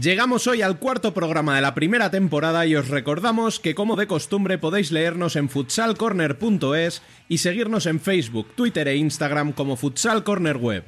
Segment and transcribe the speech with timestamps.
[0.00, 4.06] Llegamos hoy al cuarto programa de la primera temporada y os recordamos que como de
[4.06, 10.56] costumbre podéis leernos en futsalcorner.es y seguirnos en Facebook, Twitter e Instagram como Futsal Corner
[10.56, 10.84] Web.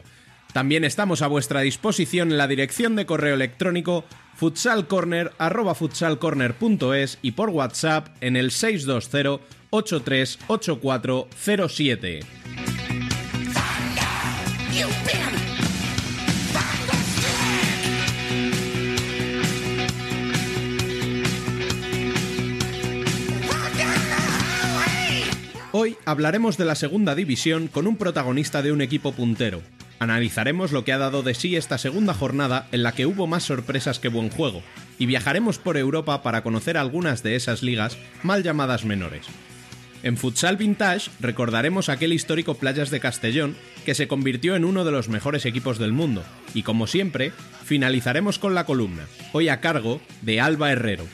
[0.55, 8.09] También estamos a vuestra disposición en la dirección de correo electrónico futsalcorner@futsalcorner.es y por WhatsApp
[8.23, 12.21] en el 620 838407.
[25.75, 29.63] Hoy hablaremos de la segunda división con un protagonista de un equipo puntero.
[30.01, 33.45] Analizaremos lo que ha dado de sí esta segunda jornada en la que hubo más
[33.45, 34.63] sorpresas que buen juego,
[34.99, 39.25] y viajaremos por Europa para conocer algunas de esas ligas mal llamadas menores.
[40.03, 43.57] En Futsal Vintage recordaremos aquel histórico Playas de Castellón
[43.87, 47.33] que se convirtió en uno de los mejores equipos del mundo, y como siempre,
[47.65, 51.07] finalizaremos con la columna, hoy a cargo de Alba Herrero.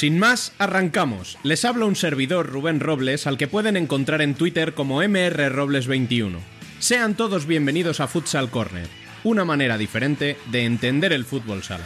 [0.00, 1.36] Sin más, arrancamos.
[1.42, 6.38] Les habla un servidor, Rubén Robles, al que pueden encontrar en Twitter como mrrobles21.
[6.78, 8.88] Sean todos bienvenidos a Futsal Corner,
[9.24, 11.84] una manera diferente de entender el fútbol sala.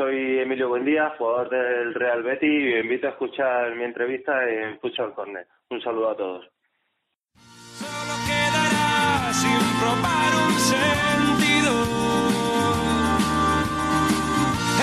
[0.00, 4.80] Soy Emilio Buendía, jugador del Real Betis y os invito a escuchar mi entrevista en
[4.80, 5.46] Futsal Corner.
[5.68, 6.48] Un saludo a todos.
[7.34, 11.72] Solo quedará sin probar un sentido.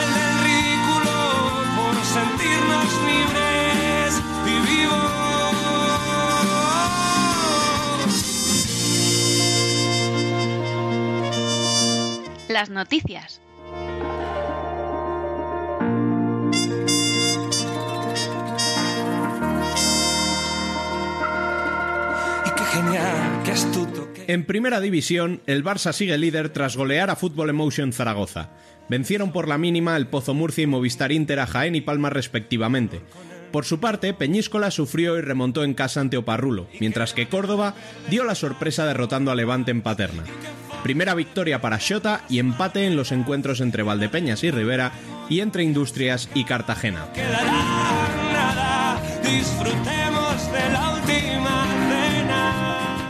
[0.01, 1.15] El del ridículo
[1.77, 5.09] por sentirnos libres y vivos.
[12.49, 13.46] Las noticias.
[23.43, 24.07] Qué astuto.
[24.27, 28.49] En primera división, el Barça sigue líder tras golear a Fútbol Emotion Zaragoza.
[28.89, 33.01] Vencieron por la mínima el Pozo Murcia y Movistar Inter a Jaén y Palma respectivamente.
[33.51, 37.73] Por su parte, Peñíscola sufrió y remontó en casa ante Oparrulo, mientras que Córdoba
[38.09, 40.23] dio la sorpresa derrotando a Levante en Paterna.
[40.83, 44.91] Primera victoria para Xota y empate en los encuentros entre Valdepeñas y Rivera
[45.29, 47.07] y entre Industrias y Cartagena.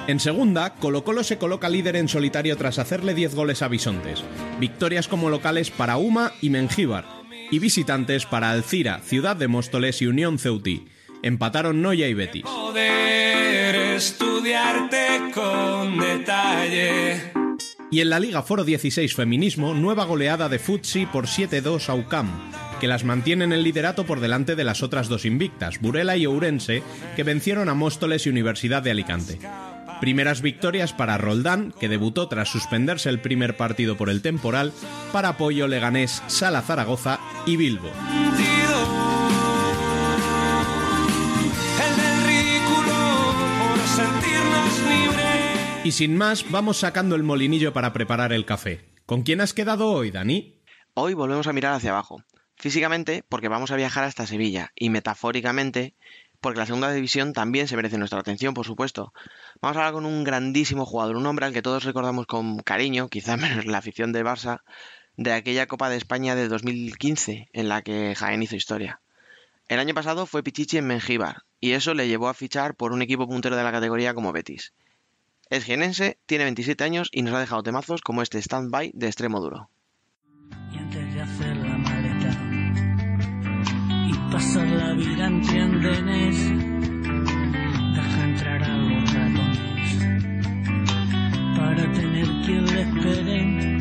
[0.08, 4.24] En segunda, Colo Colo se coloca líder en solitario tras hacerle 10 goles a Bisontes.
[4.58, 7.06] Victorias como locales para Uma y Mengíbar.
[7.52, 10.86] Y visitantes para Alcira, Ciudad de Móstoles y Unión Ceutí.
[11.24, 12.44] Empataron Noya y Betis.
[12.44, 17.34] Poder estudiarte con detalle.
[17.92, 22.30] Y en la Liga Foro 16 Feminismo, nueva goleada de Futsi por 7-2 a UCAM,
[22.80, 26.26] que las mantiene en el liderato por delante de las otras dos invictas, Burela y
[26.26, 26.82] Ourense,
[27.18, 29.40] que vencieron a Móstoles y Universidad de Alicante.
[30.00, 34.72] Primeras victorias para Roldán, que debutó tras suspenderse el primer partido por el temporal,
[35.12, 37.90] para Apoyo Leganés, Sala Zaragoza y Bilbo.
[45.84, 48.94] Y sin más, vamos sacando el molinillo para preparar el café.
[49.06, 50.62] ¿Con quién has quedado hoy, Dani?
[50.94, 52.22] Hoy volvemos a mirar hacia abajo.
[52.58, 55.96] Físicamente, porque vamos a viajar hasta Sevilla, y metafóricamente,
[56.40, 59.14] porque la segunda división también se merece nuestra atención, por supuesto.
[59.62, 63.10] Vamos a hablar con un grandísimo jugador, un hombre al que todos recordamos con cariño,
[63.10, 64.62] quizá menos la afición de Barça,
[65.16, 69.02] de aquella Copa de España de 2015, en la que Jaén hizo historia.
[69.68, 73.02] El año pasado fue Pichichi en Mengíbar, y eso le llevó a fichar por un
[73.02, 74.74] equipo puntero de la categoría como Betis.
[75.50, 79.40] Es jienense, tiene 27 años y nos ha dejado temazos como este stand-by de extremo
[79.40, 79.70] duro.
[80.72, 82.32] Y antes de hacer la maleta
[84.08, 84.14] y
[85.00, 86.38] en tiendenes.
[87.96, 89.90] Deja entrar a los ratones
[91.56, 93.78] para tener quien le espere.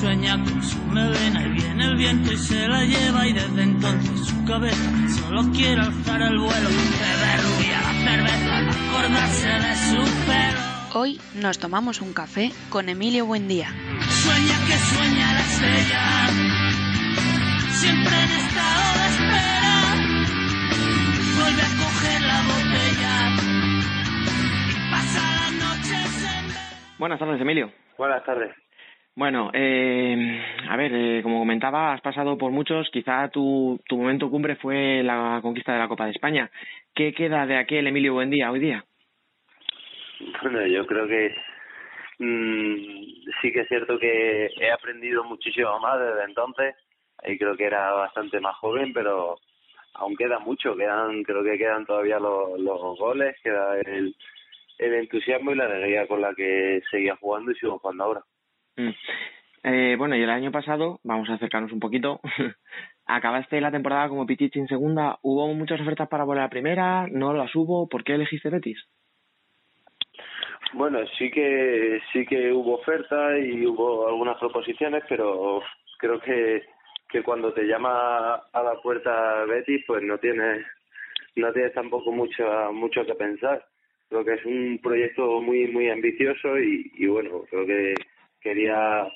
[0.00, 4.20] Sueña con su melena y viene el viento y se la lleva y desde entonces
[4.26, 6.68] su cabeza solo quiere alzar el vuelo.
[6.68, 8.58] Beber rubia la cerveza,
[8.88, 10.60] acordarse de su pelo.
[10.94, 13.68] Hoy nos tomamos un café con Emilio Buendía.
[13.68, 16.30] Sueña que sueña la estrella,
[17.80, 18.83] siempre en estado
[27.04, 27.70] Buenas tardes, Emilio.
[27.98, 28.54] Buenas tardes.
[29.14, 32.88] Bueno, eh, a ver, eh, como comentaba, has pasado por muchos.
[32.90, 36.50] Quizá tu, tu momento cumbre fue la conquista de la Copa de España.
[36.94, 38.84] ¿Qué queda de aquel Emilio Buendía hoy día?
[40.42, 41.34] Bueno, yo creo que
[42.18, 46.74] mm, sí que es cierto que he aprendido muchísimo más desde entonces.
[47.24, 49.36] Y creo que era bastante más joven, pero
[49.94, 50.76] aún queda mucho.
[50.76, 54.14] Quedan, creo que quedan todavía los, los goles, queda el,
[54.78, 58.22] el entusiasmo y la alegría con la que seguía jugando y sigo jugando ahora.
[58.76, 58.90] Mm.
[59.66, 62.20] Eh, bueno, y el año pasado, vamos a acercarnos un poquito,
[63.06, 67.06] acabaste la temporada como Pichichi en segunda, ¿hubo muchas ofertas para volver a primera?
[67.10, 67.88] ¿No las hubo?
[67.88, 68.78] ¿Por qué elegiste Betis?
[70.74, 75.62] Bueno, sí que sí que hubo ofertas y hubo algunas proposiciones, pero
[75.98, 76.62] creo que
[77.14, 80.66] que cuando te llama a la puerta Betis, pues no tienes
[81.36, 83.64] no tienes tampoco mucho mucho que pensar.
[84.08, 87.94] Creo que es un proyecto muy muy ambicioso y, bueno, creo que
[88.40, 89.06] quería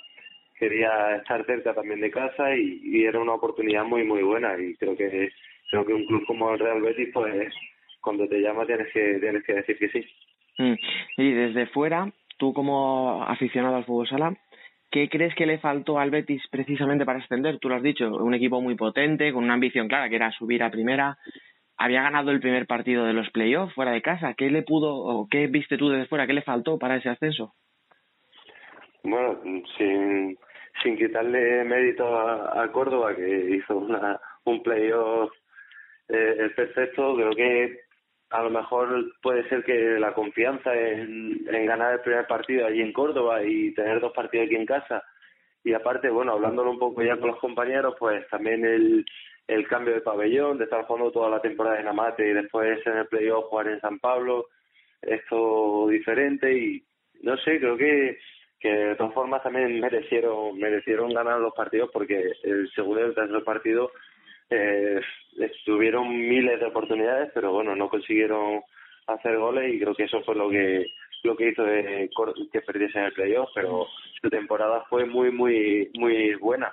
[0.60, 4.76] quería estar cerca también de casa y, y era una oportunidad muy muy buena y
[4.76, 5.32] creo que
[5.68, 7.52] creo que un club como el Real Betis pues
[8.00, 10.06] cuando te llama tienes que tienes que decir que sí.
[10.58, 10.74] Mm.
[11.16, 14.36] Y desde fuera, tú como aficionado al fútbol sala,
[14.90, 17.58] ¿qué crees que le faltó al Betis precisamente para ascender?
[17.58, 20.62] Tú lo has dicho, un equipo muy potente, con una ambición clara que era subir
[20.62, 21.18] a primera.
[21.76, 24.34] Había ganado el primer partido de los playoffs fuera de casa.
[24.34, 26.26] ¿Qué le pudo o qué viste tú desde fuera?
[26.26, 27.54] ¿Qué le faltó para ese ascenso?
[29.04, 29.40] Bueno,
[29.76, 30.36] sin,
[30.82, 35.30] sin quitarle mérito a, Córdoba, que hizo una, un playoff
[36.08, 37.87] eh, perfecto, creo que
[38.30, 42.82] a lo mejor puede ser que la confianza en, en ganar el primer partido allí
[42.82, 45.02] en Córdoba y tener dos partidos aquí en casa.
[45.64, 49.04] Y aparte, bueno, hablándolo un poco ya con los compañeros, pues también el,
[49.46, 52.98] el cambio de pabellón, de estar jugando toda la temporada en Amate y después en
[52.98, 54.46] el playoff jugar en San Pablo,
[55.00, 56.84] esto diferente y
[57.22, 58.18] no sé, creo que
[58.60, 63.14] que de todas formas también merecieron merecieron ganar los partidos porque el segundo y el
[63.14, 63.92] tercer partido
[64.50, 65.00] eh,
[65.64, 68.62] tuvieron miles de oportunidades pero bueno no consiguieron
[69.06, 70.86] hacer goles y creo que eso fue lo que
[71.24, 72.08] lo que hizo de,
[72.52, 73.86] que perdiesen el playoff pero
[74.20, 76.72] su temporada fue muy muy muy buena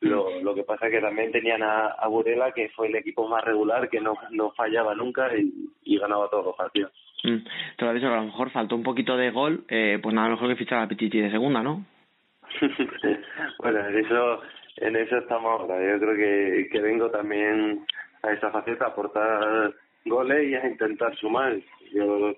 [0.00, 3.26] lo, lo que pasa es que también tenían a, a Burela que fue el equipo
[3.28, 5.52] más regular que no no fallaba nunca y,
[5.84, 6.92] y ganaba todos los partidos
[7.26, 7.44] Mm.
[7.76, 10.14] Te lo he dicho que a lo mejor faltó un poquito de gol, eh, pues
[10.14, 11.84] nada mejor que fichar a Pichichi de segunda, ¿no?
[13.58, 14.42] bueno, en eso,
[14.76, 15.76] en eso estamos ahora.
[15.80, 17.84] Yo creo que, que vengo también
[18.22, 19.74] a esa faceta a aportar
[20.04, 21.56] goles y a intentar sumar.
[21.92, 22.34] Yo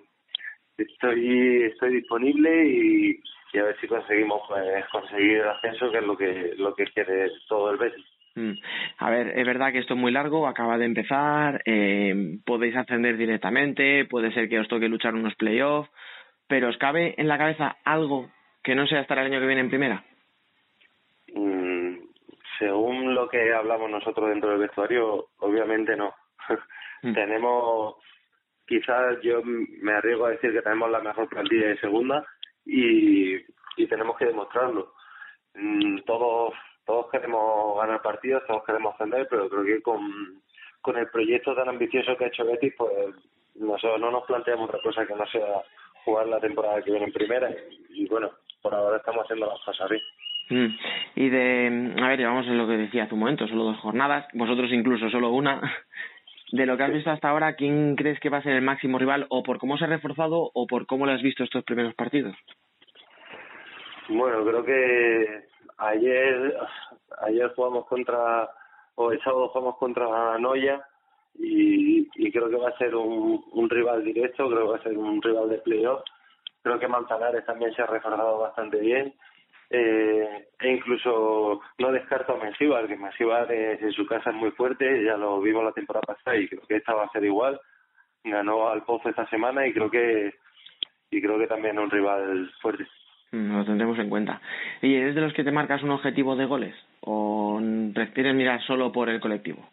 [0.77, 3.21] estoy estoy disponible y,
[3.59, 7.31] a ver si conseguimos pues, conseguir el ascenso, que es lo que lo que quiere
[7.49, 8.05] todo el Betis.
[8.35, 8.53] Mm.
[8.99, 13.17] A ver, es verdad que esto es muy largo, acaba de empezar, eh, podéis ascender
[13.17, 15.91] directamente, puede ser que os toque luchar unos playoffs,
[16.47, 18.31] pero ¿os cabe en la cabeza algo
[18.63, 20.05] que no sea estar el año que viene en primera?
[21.35, 21.97] Mm,
[22.59, 26.15] según lo que hablamos nosotros dentro del vestuario, obviamente no.
[27.01, 27.15] Mm.
[27.15, 27.95] tenemos,
[28.67, 32.27] quizás yo me arriesgo a decir que tenemos la mejor plantilla de segunda
[32.67, 33.37] y,
[33.77, 34.95] y tenemos que demostrarlo.
[35.55, 36.55] Mm, todos
[36.85, 40.43] todos queremos ganar partidos, todos queremos ascender, pero creo que con,
[40.81, 43.15] con el proyecto tan ambicioso que ha hecho Betis, pues
[43.55, 45.63] nosotros no nos planteamos otra cosa que no sea
[46.05, 47.49] jugar la temporada que viene en primera
[47.91, 48.31] y, bueno,
[48.63, 50.03] por ahora estamos haciendo las cosas bien.
[50.51, 50.67] Mm.
[51.17, 54.27] Y de, a ver, llevamos en lo que decía hace un momento, solo dos jornadas,
[54.35, 55.61] vosotros incluso solo una.
[56.51, 58.99] De lo que has visto hasta ahora, ¿quién crees que va a ser el máximo
[58.99, 61.95] rival o por cómo se ha reforzado o por cómo lo has visto estos primeros
[61.95, 62.35] partidos?
[64.09, 65.45] Bueno, creo que
[65.77, 66.57] ayer
[67.21, 68.49] ayer jugamos contra
[68.95, 70.81] o el sábado jugamos contra Noya
[71.39, 74.83] y, y creo que va a ser un, un rival directo, creo que va a
[74.83, 76.01] ser un rival de playoff.
[76.63, 79.15] Creo que Manzanares también se ha reforzado bastante bien.
[79.71, 85.17] Eh, e incluso no descarto a Mensíbar, que en su casa es muy fuerte, ya
[85.17, 87.61] lo vimos la temporada pasada y creo que esta va a ser igual.
[88.25, 90.35] Ganó al Pozo esta semana y creo que
[91.11, 92.87] y creo que también un rival fuerte.
[93.33, 94.41] Mm, Lo tendremos en cuenta.
[94.83, 96.75] ¿Y eres de los que te marcas un objetivo de goles?
[97.01, 97.61] ¿O
[97.95, 99.69] prefieres mirar solo por el colectivo?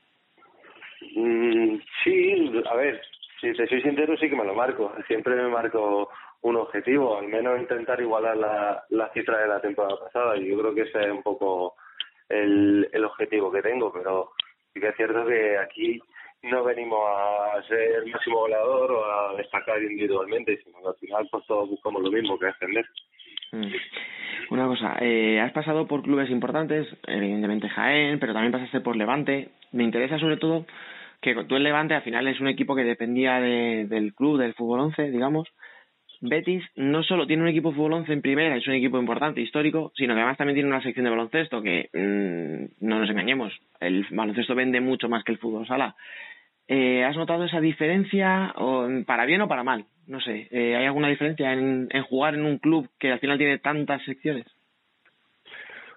[1.16, 3.02] Mm, sí, a ver,
[3.40, 4.94] si te soy sincero, sí que me lo marco.
[5.08, 6.10] Siempre me marco
[6.46, 10.38] un objetivo, al menos intentar igualar la, la cifra de la temporada pasada.
[10.38, 11.74] Y yo creo que ese es un poco
[12.30, 14.34] el, el objetivo que tengo, pero
[14.72, 16.00] sí que es cierto que aquí
[16.44, 21.28] no venimos a ser el máximo goleador o a destacar individualmente, sino que al final
[21.32, 22.86] pues todos buscamos lo mismo, que ascender.
[23.52, 23.74] Mm.
[24.52, 29.50] Una cosa, eh, has pasado por clubes importantes, evidentemente Jaén, pero también pasaste por Levante.
[29.72, 30.68] Me interesa sobre todo
[31.22, 34.54] que tú en Levante al final es un equipo que dependía de, del club, del
[34.54, 35.50] fútbol 11, digamos.
[36.29, 39.91] Betis no solo tiene un equipo fútbol 11 en primera, es un equipo importante, histórico,
[39.96, 44.05] sino que además también tiene una sección de baloncesto que, mm, no nos engañemos, el
[44.12, 45.96] baloncesto vende mucho más que el fútbol sala.
[46.67, 49.86] Eh, ¿Has notado esa diferencia, o, para bien o para mal?
[50.08, 53.60] No sé, eh, ¿hay alguna diferencia en, jugar en un club que al final tiene
[53.60, 54.46] tantas secciones?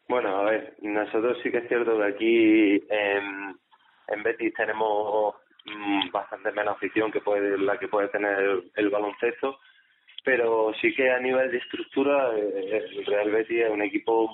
[0.09, 5.35] Bueno, a ver, nosotros sí que es cierto que aquí en, Betis tenemos
[5.67, 9.59] mm, bastante menos afición que puede la que puede tener el baloncesto,
[10.25, 14.31] pero sí que a nivel de estructura eh, el Real Betis es un equipo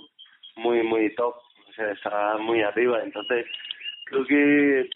[0.57, 1.35] muy muy top,
[1.69, 3.47] o sea, está muy arriba, entonces
[4.07, 4.91] creo que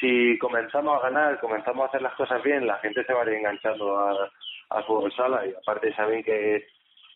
[0.00, 3.26] si comenzamos a ganar, comenzamos a hacer las cosas bien, la gente se va a
[3.30, 4.30] ir enganchando a-
[4.70, 6.66] al fútbol sala y aparte saben que,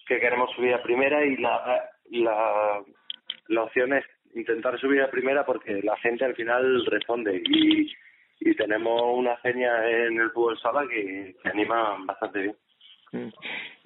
[0.06, 2.80] que queremos subir a primera y la, la,
[3.48, 7.92] la opción es intentar subir a primera porque la gente al final responde y,
[8.38, 12.56] y tenemos una seña en el fútbol sala que, que anima bastante bien.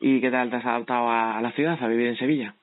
[0.00, 2.54] ¿Y qué tal te has adaptado a, a la ciudad, a vivir en Sevilla?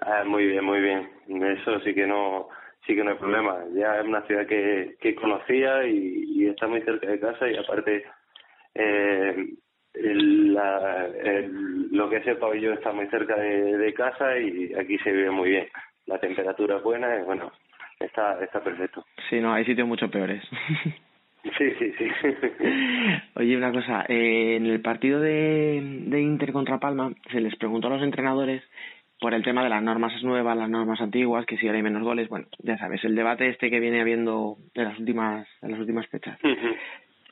[0.00, 1.08] Ah, muy bien, muy bien.
[1.28, 2.48] Eso sí que no
[2.86, 3.56] sí que no hay problema.
[3.74, 7.56] Ya es una ciudad que, que conocía y, y está muy cerca de casa y
[7.56, 8.04] aparte
[8.74, 9.46] eh,
[9.94, 14.72] el, la, el- lo que es el pabellón está muy cerca de, de casa y
[14.74, 15.68] aquí se vive muy bien.
[16.06, 17.50] La temperatura es buena y bueno,
[17.98, 19.04] está, está perfecto.
[19.28, 20.42] Sí, no, hay sitios mucho peores.
[21.42, 22.08] Sí, sí, sí.
[23.36, 27.88] Oye, una cosa, eh, en el partido de, de Inter contra Palma se les preguntó
[27.88, 28.62] a los entrenadores
[29.20, 32.02] por el tema de las normas nuevas, las normas antiguas, que si ahora hay menos
[32.02, 35.80] goles, bueno, ya sabes, el debate este que viene habiendo de las últimas, de las
[35.80, 36.38] últimas fechas.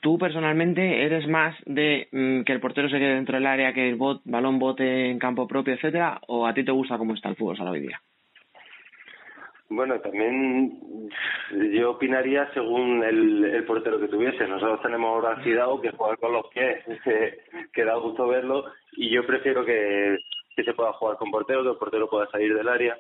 [0.01, 3.89] ¿Tú personalmente eres más de mm, que el portero se quede dentro del área, que
[3.89, 7.29] el bot, balón bote en campo propio, etcétera, o a ti te gusta cómo está
[7.29, 8.01] el fútbol sala hoy día?
[9.69, 10.79] Bueno, también
[11.73, 14.47] yo opinaría según el, el portero que tuviese.
[14.47, 17.39] Nosotros tenemos ahora a Fidao que juega con los pies, que,
[17.73, 20.19] que da gusto verlo, y yo prefiero que,
[20.55, 22.97] que se pueda jugar con portero, que el portero pueda salir del área.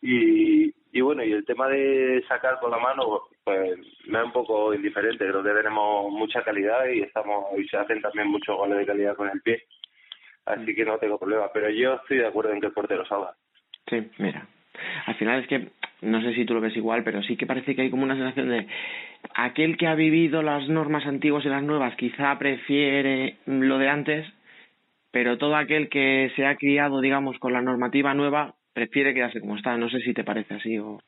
[0.00, 4.32] Y, y bueno, y el tema de sacar con la mano, pues me es un
[4.32, 5.26] poco indiferente.
[5.26, 9.16] Creo que tenemos mucha calidad y estamos y se hacen también muchos goles de calidad
[9.16, 9.62] con el pie.
[10.46, 11.50] Así que no tengo problema.
[11.52, 13.34] Pero yo estoy de acuerdo en que el portero salga.
[13.88, 14.46] Sí, mira.
[15.06, 15.68] Al final es que,
[16.02, 18.16] no sé si tú lo ves igual, pero sí que parece que hay como una
[18.16, 18.66] sensación de
[19.34, 24.26] aquel que ha vivido las normas antiguas y las nuevas quizá prefiere lo de antes,
[25.10, 29.56] pero todo aquel que se ha criado, digamos, con la normativa nueva prefiere quedarse como
[29.56, 29.76] está.
[29.76, 30.98] No sé si te parece así o,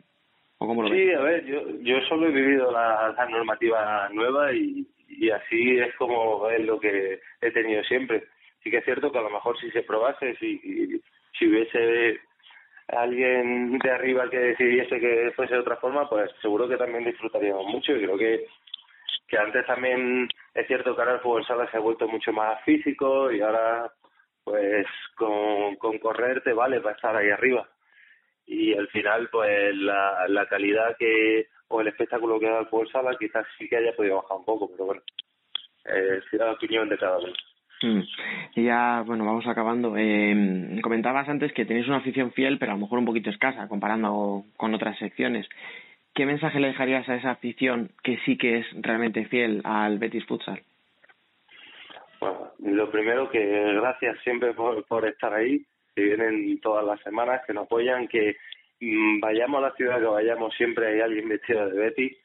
[0.59, 1.17] o cómo lo Sí, ves.
[1.17, 5.93] a ver, yo, yo solo he vivido la, la normativa nueva y, y así es
[5.97, 8.25] como es lo que he tenido siempre.
[8.63, 11.01] Sí que es cierto que a lo mejor si se probase, si,
[11.39, 12.21] si hubiese
[12.89, 17.67] alguien de arriba que decidiese que fuese de otra forma, pues seguro que también disfrutaríamos
[17.67, 17.93] mucho.
[17.93, 18.47] Y creo que
[19.29, 22.63] que antes también es cierto que ahora el fútbol sala se ha vuelto mucho más
[22.65, 23.91] físico y ahora
[24.45, 27.69] pues con, con correr te vale para estar ahí arriba.
[28.47, 32.89] Y al final pues la, la calidad que o el espectáculo que da el fútbol
[32.91, 35.03] sala quizás sí que haya podido bajar un poco pero bueno
[35.85, 37.33] eh, es la opinión de cada uno
[38.55, 39.97] ya, bueno, vamos acabando.
[39.97, 43.69] Eh, comentabas antes que tenéis una afición fiel, pero a lo mejor un poquito escasa
[43.69, 45.49] comparando con otras secciones.
[46.15, 50.25] ¿Qué mensaje le dejarías a esa afición que sí que es realmente fiel al Betis
[50.25, 50.63] Futsal?
[52.21, 55.63] Bueno, lo primero que gracias siempre por, por estar ahí,
[55.95, 58.37] que vienen todas las semanas, que nos apoyan, que
[58.81, 62.17] mm, vayamos a la ciudad que vayamos, siempre hay alguien vestido de Betty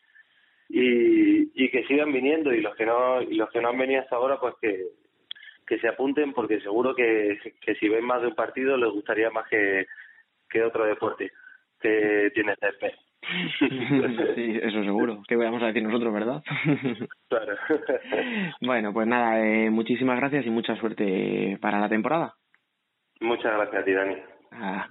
[0.69, 4.01] y, y que sigan viniendo y los que no y los que no han venido
[4.01, 4.85] hasta ahora pues que,
[5.71, 9.29] que se apunten porque seguro que, que si ven más de un partido les gustaría
[9.29, 9.85] más que,
[10.49, 11.31] que otro deporte
[11.79, 12.91] que tiene césped.
[14.35, 15.23] sí, eso seguro.
[15.25, 16.43] ¿Qué vamos a decir nosotros, verdad?
[17.29, 17.55] Claro.
[18.59, 22.33] bueno, pues nada, eh, muchísimas gracias y mucha suerte para la temporada.
[23.21, 24.17] Muchas gracias a ti, Dani.
[24.51, 24.89] Ah.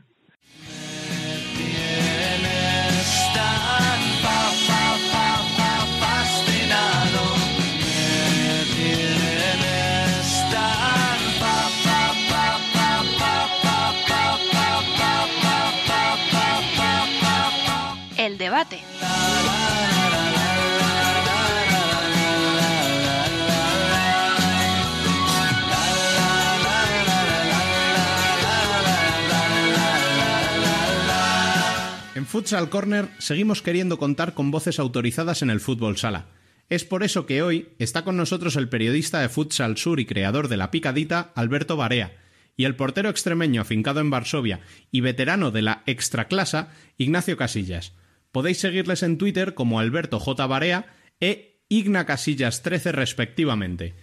[32.15, 36.27] En Futsal Corner seguimos queriendo contar con voces autorizadas en el fútbol sala.
[36.69, 40.49] Es por eso que hoy está con nosotros el periodista de Futsal Sur y creador
[40.49, 42.13] de La Picadita, Alberto Barea,
[42.59, 47.95] y el portero extremeño afincado en Varsovia y veterano de la Extraclasa, Ignacio Casillas.
[48.33, 50.47] Podéis seguirles en Twitter como Alberto J.
[50.47, 50.87] Barea
[51.21, 53.95] e Igna Casillas 13 respectivamente.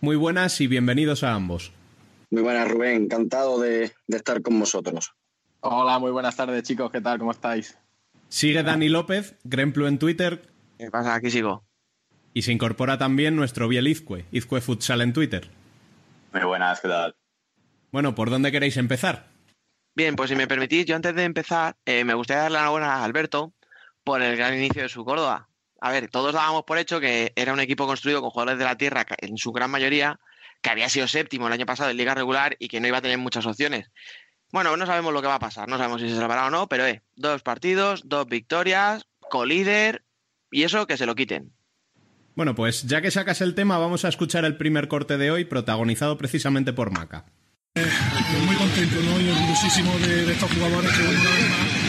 [0.00, 1.72] Muy buenas y bienvenidos a ambos.
[2.30, 3.04] Muy buenas, Rubén.
[3.04, 5.14] Encantado de, de estar con vosotros.
[5.60, 6.90] Hola, muy buenas tardes, chicos.
[6.90, 7.18] ¿Qué tal?
[7.18, 7.78] ¿Cómo estáis?
[8.28, 10.42] Sigue Dani López, Gremplu en Twitter,
[10.78, 11.14] ¿Qué pasa?
[11.14, 11.64] Aquí sigo.
[12.34, 15.48] y se incorpora también nuestro Biel Izcue, Izcue Futsal en Twitter.
[16.32, 17.14] Muy buenas, ¿qué tal?
[17.92, 19.28] Bueno, ¿por dónde queréis empezar?
[19.94, 22.94] Bien, pues si me permitís, yo antes de empezar, eh, me gustaría darle la enhorabuena
[22.96, 23.54] a Alberto
[24.06, 25.48] por el gran inicio de su Córdoba.
[25.80, 28.78] A ver, todos dábamos por hecho que era un equipo construido con jugadores de la
[28.78, 30.20] tierra, en su gran mayoría,
[30.62, 33.02] que había sido séptimo el año pasado en Liga Regular y que no iba a
[33.02, 33.90] tener muchas opciones.
[34.52, 36.68] Bueno, no sabemos lo que va a pasar, no sabemos si se salvará o no,
[36.68, 40.04] pero eh, dos partidos, dos victorias, colíder
[40.52, 41.52] y eso que se lo quiten.
[42.36, 45.46] Bueno, pues ya que sacas el tema, vamos a escuchar el primer corte de hoy,
[45.46, 47.24] protagonizado precisamente por Maca.
[47.74, 49.20] Estoy muy contento ¿no?
[49.20, 51.85] y orgullosísimo de, de estos jugadores que bueno, una vez más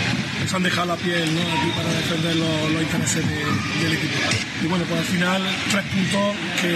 [0.48, 1.42] se han dejado la piel ¿no?
[1.42, 4.18] aquí para defender los, los intereses de- del equipo.
[4.64, 6.72] Y bueno, pues al final tres puntos que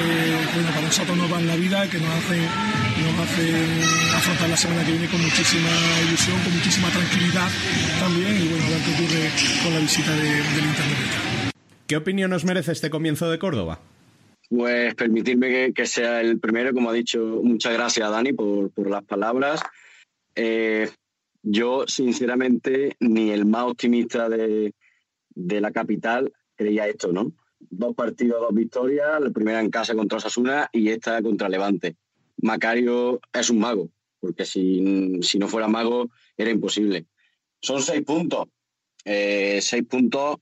[0.54, 3.82] bueno, para nosotros nos van la vida y que nos hacen, nos hacen
[4.16, 5.70] afrontar la semana que viene con muchísima
[6.08, 7.50] ilusión, con muchísima tranquilidad
[8.00, 9.30] también y bueno, a ver qué ocurre
[9.64, 10.98] con la visita de- del Internet.
[11.88, 13.80] ¿Qué opinión os merece este comienzo de Córdoba?
[14.50, 18.90] Pues permitirme que, que sea el primero, como ha dicho, muchas gracias Dani por, por
[18.90, 19.62] las palabras.
[20.36, 20.90] Eh,
[21.44, 24.74] yo, sinceramente, ni el más optimista de,
[25.30, 27.34] de la capital creía esto, ¿no?
[27.60, 31.96] Dos partidos, dos victorias, la primera en casa contra Osasuna y esta contra Levante.
[32.38, 33.90] Macario es un mago,
[34.20, 37.06] porque si, si no fuera mago era imposible.
[37.62, 38.48] Son seis puntos.
[39.06, 40.38] Eh, seis puntos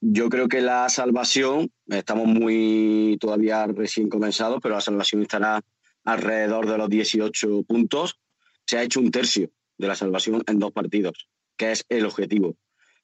[0.00, 5.60] yo creo que la salvación, estamos muy todavía recién comenzados, pero la salvación estará
[6.04, 8.18] alrededor de los 18 puntos.
[8.66, 12.56] Se ha hecho un tercio de la salvación en dos partidos, que es el objetivo.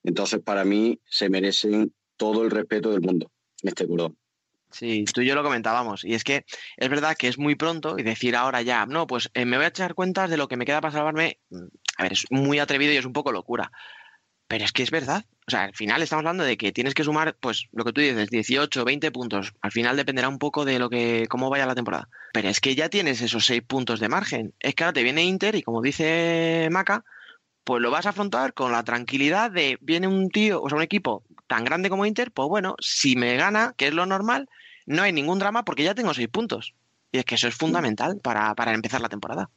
[0.03, 3.31] Entonces, para mí, se merecen todo el respeto del mundo,
[3.63, 4.15] este Córdoba.
[4.71, 6.03] Sí, tú y yo lo comentábamos.
[6.03, 6.47] Y es que
[6.79, 9.67] es verdad que es muy pronto y decir ahora ya, no, pues eh, me voy
[9.67, 11.39] a echar cuentas de lo que me queda para salvarme.
[11.51, 11.67] mm,
[11.99, 13.71] A ver, es muy atrevido y es un poco locura.
[14.53, 15.25] Pero es que es verdad.
[15.47, 18.03] O sea, al final estamos hablando de que tienes que sumar, pues, lo que tú
[18.03, 19.55] dices, 18, 20 puntos.
[19.62, 22.11] Al final dependerá un poco de lo que, cómo vaya la temporada.
[22.35, 24.53] Pero es que ya tienes esos 6 puntos de margen.
[24.61, 27.03] Es que ahora te viene Inter y como dice Maca,
[27.65, 30.85] pues lo vas a afrontar con la tranquilidad de viene un tío, o sea, un
[30.85, 34.51] equipo tan grande como Inter, pues bueno, si me gana, que es lo normal,
[34.85, 36.75] no hay ningún drama porque ya tengo seis puntos.
[37.11, 39.49] Y es que eso es fundamental para, para empezar la temporada.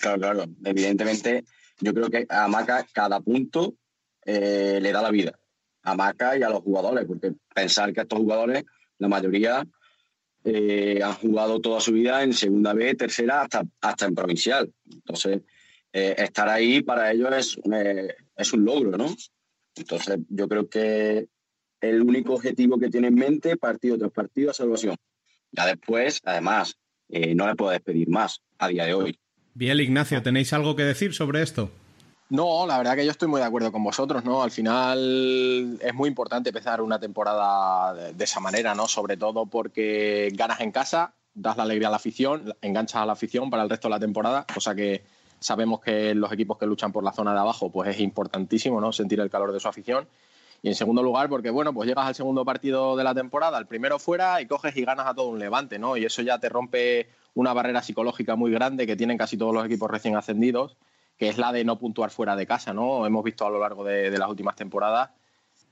[0.00, 0.44] Claro, claro.
[0.64, 1.44] Evidentemente,
[1.80, 3.74] yo creo que a Maca cada punto
[4.30, 5.32] eh, le da la vida.
[5.84, 8.62] A Maca y a los jugadores, porque pensar que estos jugadores,
[8.98, 9.66] la mayoría,
[10.44, 14.70] eh, han jugado toda su vida en segunda B, tercera, hasta, hasta en provincial.
[14.92, 15.40] Entonces,
[15.94, 17.58] eh, estar ahí para ellos es,
[18.36, 19.06] es un logro, ¿no?
[19.74, 21.28] Entonces, yo creo que
[21.80, 24.96] el único objetivo que tiene en mente, partido tras partido, es salvación.
[25.52, 26.76] Ya después, además,
[27.08, 29.18] no le puedo despedir más a día de hoy.
[29.54, 31.70] Bien, Ignacio, ¿tenéis algo que decir sobre esto?
[32.30, 34.42] No, la verdad que yo estoy muy de acuerdo con vosotros, ¿no?
[34.42, 38.86] Al final es muy importante empezar una temporada de, esa manera, ¿no?
[38.86, 43.14] Sobre todo porque ganas en casa, das la alegría a la afición, enganchas a la
[43.14, 45.04] afición para el resto de la temporada, cosa que
[45.40, 48.92] sabemos que los equipos que luchan por la zona de abajo, pues es importantísimo, ¿no?
[48.92, 50.06] Sentir el calor de su afición.
[50.60, 53.66] Y en segundo lugar, porque bueno, pues llegas al segundo partido de la temporada, el
[53.66, 55.96] primero fuera y coges y ganas a todo un levante, ¿no?
[55.96, 59.64] Y eso ya te rompe una barrera psicológica muy grande que tienen casi todos los
[59.64, 60.76] equipos recién ascendidos,
[61.18, 63.04] que es la de no puntuar fuera de casa, ¿no?
[63.04, 65.10] Hemos visto a lo largo de, las últimas temporadas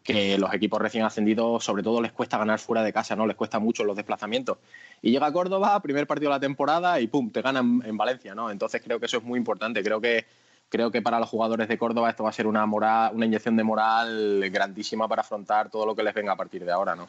[0.02, 3.26] que los equipos recién ascendidos, sobre todo, les cuesta ganar fuera de casa, ¿no?
[3.26, 4.58] Les cuesta mucho los desplazamientos.
[5.02, 8.50] Y llega Córdoba, primer partido de la temporada y pum, te ganan en Valencia, ¿no?
[8.50, 9.82] Entonces creo que eso es muy importante.
[9.82, 10.26] Creo que
[10.68, 13.56] creo que para los jugadores de Córdoba esto va a ser una moral, una inyección
[13.56, 17.08] de moral grandísima para afrontar todo lo que les venga a partir de ahora, ¿no?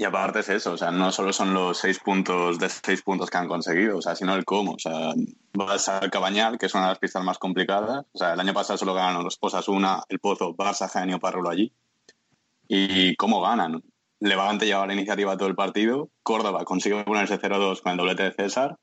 [0.00, 3.28] Y aparte es eso, o sea, no solo son los seis puntos de seis puntos
[3.28, 4.72] que han conseguido, o sea, sino el cómo.
[4.72, 5.12] O sea,
[5.52, 8.06] vas al Cabañal, que es una de las pistas más complicadas.
[8.10, 11.74] O sea, el año pasado solo ganaron los Osasuna, el Pozo, Barça, Genio, Parrulo allí.
[12.66, 13.82] ¿Y cómo ganan?
[14.20, 18.32] Levante lleva la iniciativa todo el partido, Córdoba consigue ponerse 0-2 con el doblete de
[18.32, 18.78] César,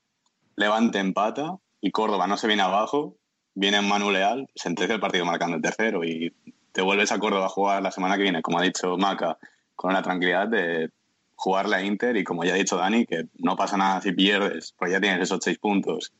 [0.56, 3.16] Levante empata y Córdoba no se viene abajo,
[3.56, 6.32] viene Manu Leal, sentencia el partido marcando el tercero y
[6.74, 9.40] te vuelves a Córdoba a jugar la semana que viene, como ha dicho Maca,
[9.76, 10.92] con la tranquilidad de
[11.38, 14.74] jugarle a Inter y como ya ha dicho Dani, que no pasa nada si pierdes,
[14.78, 16.12] pues ya tienes esos seis puntos,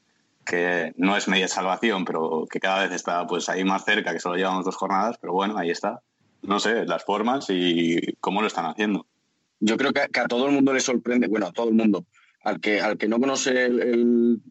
[0.46, 4.20] que no es media salvación, pero que cada vez está pues ahí más cerca, que
[4.22, 6.02] solo llevamos dos jornadas, pero bueno, ahí está.
[6.44, 9.06] no sé, las formas y cómo lo están haciendo.
[9.60, 12.06] Yo creo que, a todo el mundo le sorprende, bueno, a todo el mundo,
[12.44, 14.42] al que, al que no conoce el, el-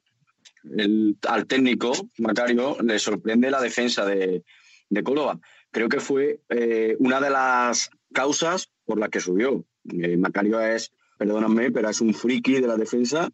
[0.77, 4.43] el- al técnico, Macario, le sorprende la defensa de,
[4.91, 5.39] de Córdoba.
[5.71, 9.65] Creo que fue eh, una de las causas por las que subió.
[9.92, 13.31] Eh, Macario es, perdóname, pero es un friki de la defensa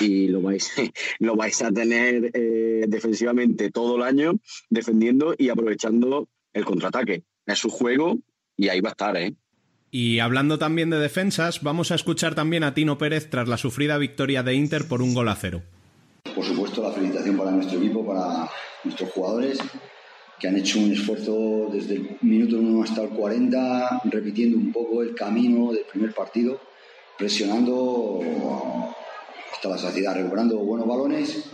[0.00, 0.72] y lo vais,
[1.20, 4.34] lo vais a tener eh, defensivamente todo el año
[4.68, 7.24] defendiendo y aprovechando el contraataque.
[7.46, 8.18] Es su juego
[8.56, 9.34] y ahí va a estar, ¿eh?
[9.90, 13.96] Y hablando también de defensas, vamos a escuchar también a Tino Pérez tras la sufrida
[13.98, 15.62] victoria de Inter por un gol a cero.
[16.34, 18.50] Por supuesto, la felicitación para nuestro equipo, para
[18.84, 19.58] nuestros jugadores,
[20.38, 25.02] que han hecho un esfuerzo desde el minuto 1 hasta el 40, repitiendo un poco
[25.02, 26.60] el camino del primer partido,
[27.16, 28.20] presionando
[29.52, 31.50] hasta la saciedad, recuperando buenos balones.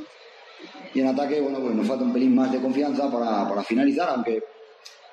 [0.95, 4.11] Y en ataque, bueno, pues nos falta un pelín más de confianza para, para finalizar,
[4.11, 4.43] aunque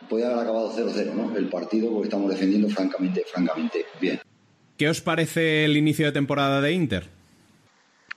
[0.10, 1.38] podía haber acabado 0-0 ¿no?
[1.38, 4.20] el partido, porque estamos defendiendo francamente, francamente bien.
[4.78, 7.08] ¿Qué os parece el inicio de temporada de Inter?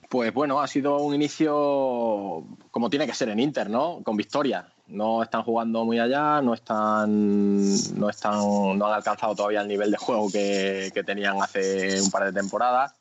[0.09, 4.01] Pues bueno, ha sido un inicio como tiene que ser en Inter, ¿no?
[4.03, 4.72] Con victoria.
[4.87, 8.39] No están jugando muy allá, no están, no están,
[8.77, 12.33] no han alcanzado todavía el nivel de juego que, que tenían hace un par de
[12.33, 12.93] temporadas.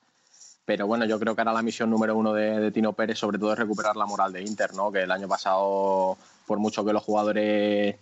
[0.65, 3.39] Pero bueno, yo creo que ahora la misión número uno de, de Tino Pérez, sobre
[3.39, 4.93] todo, es recuperar la moral de Inter, ¿no?
[4.93, 6.17] Que el año pasado,
[6.47, 7.97] por mucho que los jugadores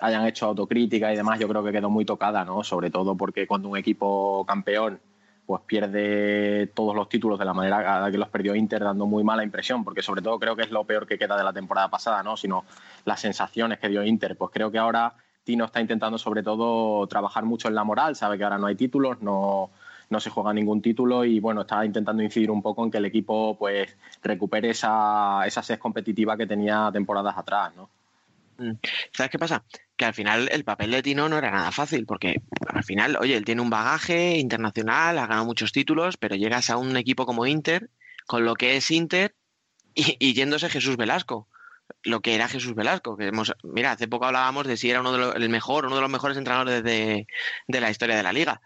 [0.00, 2.64] hayan hecho autocrítica y demás, yo creo que quedó muy tocada, ¿no?
[2.64, 5.00] Sobre todo porque cuando un equipo campeón
[5.48, 9.42] pues pierde todos los títulos de la manera que los perdió Inter, dando muy mala
[9.42, 12.22] impresión, porque sobre todo creo que es lo peor que queda de la temporada pasada,
[12.22, 12.36] ¿no?
[12.36, 12.66] Sino
[13.06, 14.36] las sensaciones que dio Inter.
[14.36, 18.36] Pues creo que ahora Tino está intentando sobre todo trabajar mucho en la moral, sabe
[18.36, 19.70] que ahora no hay títulos, no,
[20.10, 23.06] no se juega ningún título y bueno, está intentando incidir un poco en que el
[23.06, 27.88] equipo pues recupere esa, esa sed competitiva que tenía temporadas atrás, ¿no?
[28.58, 28.72] Mm.
[29.14, 29.64] ¿Sabes qué pasa?
[29.98, 33.36] Que al final el papel de Tino no era nada fácil, porque al final, oye,
[33.36, 37.46] él tiene un bagaje internacional, ha ganado muchos títulos, pero llegas a un equipo como
[37.46, 37.90] Inter,
[38.26, 39.34] con lo que es Inter,
[39.94, 41.48] y, y yéndose Jesús Velasco,
[42.04, 43.16] lo que era Jesús Velasco.
[43.16, 45.96] Que hemos, mira, hace poco hablábamos de si era uno de los, el mejor, uno
[45.96, 47.26] de los mejores entrenadores de,
[47.66, 48.60] de la historia de la liga.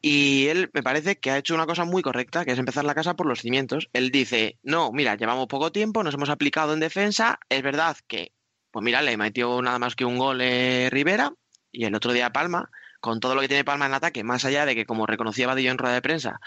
[0.00, 2.94] Y él me parece que ha hecho una cosa muy correcta, que es empezar la
[2.94, 3.88] casa por los cimientos.
[3.92, 8.32] Él dice, no, mira, llevamos poco tiempo, nos hemos aplicado en defensa, es verdad que
[8.74, 11.32] pues mira, le metió nada más que un gol eh, Rivera
[11.70, 14.66] y el otro día Palma, con todo lo que tiene Palma en ataque, más allá
[14.66, 16.40] de que, como reconocía Vadillo en rueda de prensa,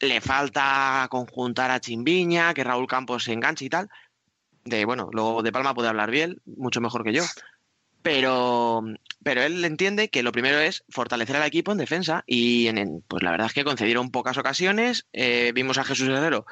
[0.00, 3.88] le falta conjuntar a Chimbiña, que Raúl Campos se enganche y tal.
[4.64, 7.22] De bueno, luego de Palma puede hablar bien, mucho mejor que yo.
[8.02, 8.82] Pero,
[9.24, 13.22] pero él entiende que lo primero es fortalecer al equipo en defensa y en- pues
[13.22, 15.06] la verdad es que concedieron pocas ocasiones.
[15.14, 16.44] Eh, vimos a Jesús Herrero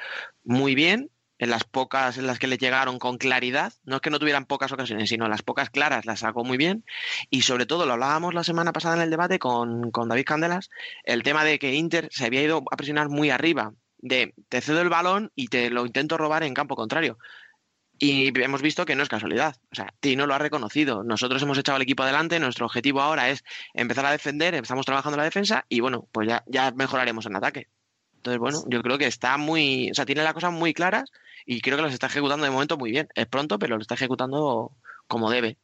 [0.45, 4.11] muy bien, en las pocas en las que le llegaron con claridad, no es que
[4.11, 6.85] no tuvieran pocas ocasiones, sino las pocas claras las sacó muy bien.
[7.31, 10.71] Y sobre todo, lo hablábamos la semana pasada en el debate con, con David Candelas,
[11.05, 14.81] el tema de que Inter se había ido a presionar muy arriba, de te cedo
[14.81, 17.19] el balón y te lo intento robar en campo contrario.
[18.01, 19.57] Y hemos visto que no es casualidad.
[19.73, 21.03] O sea, Tino lo ha reconocido.
[21.03, 22.39] Nosotros hemos echado al equipo adelante.
[22.39, 23.43] Nuestro objetivo ahora es
[23.75, 24.55] empezar a defender.
[24.55, 27.67] Estamos trabajando la defensa y bueno, pues ya, ya mejoraremos en ataque.
[28.19, 29.91] Entonces, bueno, yo creo que está muy.
[29.91, 31.11] O sea, tiene las cosas muy claras
[31.51, 33.09] y creo que las está ejecutando de momento muy bien.
[33.15, 34.73] Es pronto, pero lo está ejecutando
[35.07, 35.57] como debe.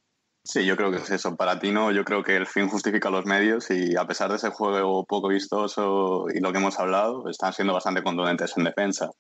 [0.43, 1.37] Sí, yo creo que es eso.
[1.37, 4.49] Para Tino, yo creo que el fin justifica los medios y a pesar de ese
[4.49, 9.11] juego poco vistoso y lo que hemos hablado, están siendo bastante contundentes en defensa.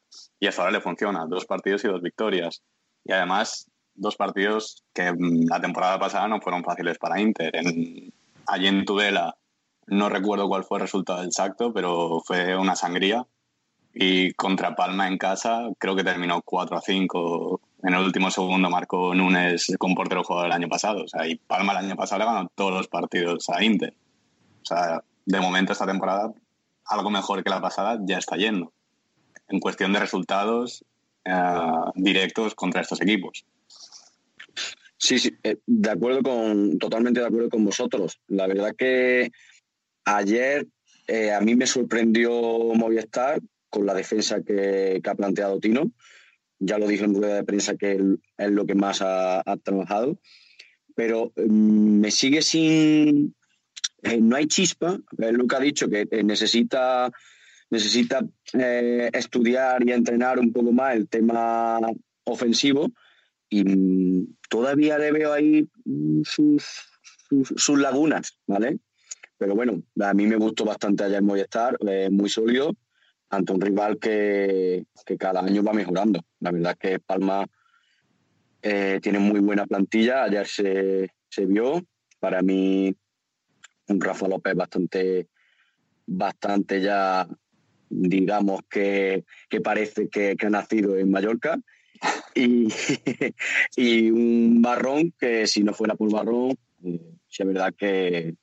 [0.40, 1.26] Y eso ahora le funciona.
[1.28, 2.62] Dos partidos y dos victorias.
[3.04, 7.54] Y además, dos partidos que mm, la temporada pasada no fueron fáciles para Inter.
[7.54, 8.10] En,
[8.46, 9.36] allí en Tudela
[9.86, 13.26] no recuerdo cuál fue el resultado exacto, pero fue una sangría.
[13.94, 17.60] Y contra Palma en casa creo que terminó 4 a 5.
[17.84, 21.04] En el último segundo marcó Núñez con portero jugador el año pasado.
[21.04, 23.94] O sea, y Palma el año pasado le ganó todos los partidos a Inter.
[24.62, 26.32] O sea, de momento esta temporada
[26.86, 28.72] algo mejor que la pasada ya está yendo.
[29.48, 30.84] En cuestión de resultados
[31.24, 31.32] eh,
[31.94, 33.44] directos contra estos equipos.
[34.96, 38.20] Sí, sí, eh, de acuerdo con, totalmente de acuerdo con vosotros.
[38.28, 39.30] La verdad que
[40.04, 40.66] ayer
[41.06, 42.30] eh, a mí me sorprendió
[42.74, 43.40] Movistar
[43.74, 45.90] con la defensa que, ha planteado Tino.
[46.60, 48.00] Ya lo dije en rueda de prensa que
[48.38, 50.20] es lo que más ha, trabajado.
[50.94, 53.34] Pero mm, me sigue sin...
[54.04, 57.10] eh, no hay chispa, lo que ha dicho, que eh, necesita,
[57.68, 61.80] necesita eh, estudiar y entrenar un poco más el tema
[62.22, 62.92] ofensivo
[63.50, 66.22] y mm, todavía le veo ahí mm,
[67.56, 68.78] sus lagunas, ¿vale?
[69.36, 72.76] Pero bueno, a mí me gustó bastante ayer Movistar, eh, muy sólido,
[73.36, 76.20] ante un rival que, que cada año va mejorando.
[76.40, 77.46] La verdad es que Palma
[78.62, 81.82] eh, tiene muy buena plantilla, ayer se, se vio,
[82.18, 82.94] para mí
[83.88, 85.28] un Rafa López bastante,
[86.06, 87.28] bastante ya,
[87.90, 91.58] digamos que, que parece que, que ha nacido en Mallorca.
[92.34, 92.68] Y,
[93.76, 98.34] y un Barrón que si no fuera por Barrón, eh, sí es verdad que,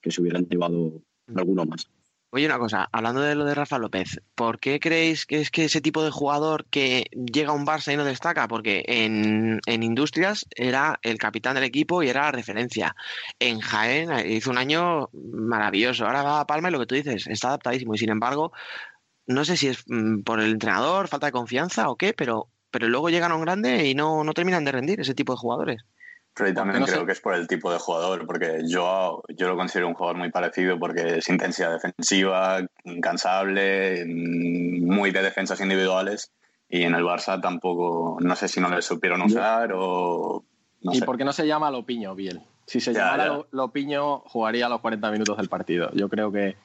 [0.00, 1.02] que se hubieran llevado
[1.34, 1.90] alguno más.
[2.30, 5.64] Oye, una cosa, hablando de lo de Rafa López, ¿por qué creéis que es que
[5.64, 8.46] ese tipo de jugador que llega a un Barça y no destaca?
[8.48, 12.94] Porque en, Industrias era el capitán del equipo y era la referencia.
[13.38, 16.04] En Jaén hizo un año maravilloso.
[16.04, 17.94] Ahora va a Palma y lo que tú dices, está adaptadísimo.
[17.94, 18.52] Y sin embargo,
[19.26, 22.88] no sé si es mm, por el entrenador, falta de confianza o qué, pero, pero
[22.88, 25.82] luego llegan a un grande y no, no terminan de rendir ese tipo de jugadores.
[26.38, 27.06] Pero también no creo sé.
[27.06, 30.30] que es por el tipo de jugador, porque yo, yo lo considero un jugador muy
[30.30, 36.30] parecido porque es intensidad defensiva, incansable, mm, muy de defensas individuales
[36.68, 40.44] y en el Barça tampoco, no sé si no le supieron usar o...
[40.82, 41.04] No ¿Y sé.
[41.04, 42.40] por qué no se llama Lopiño, Biel?
[42.66, 43.32] Si se Ya, llamara ya.
[43.32, 45.90] Lo- Lopiño, jugaría los 40 minutos del partido.
[45.94, 46.56] Yo creo que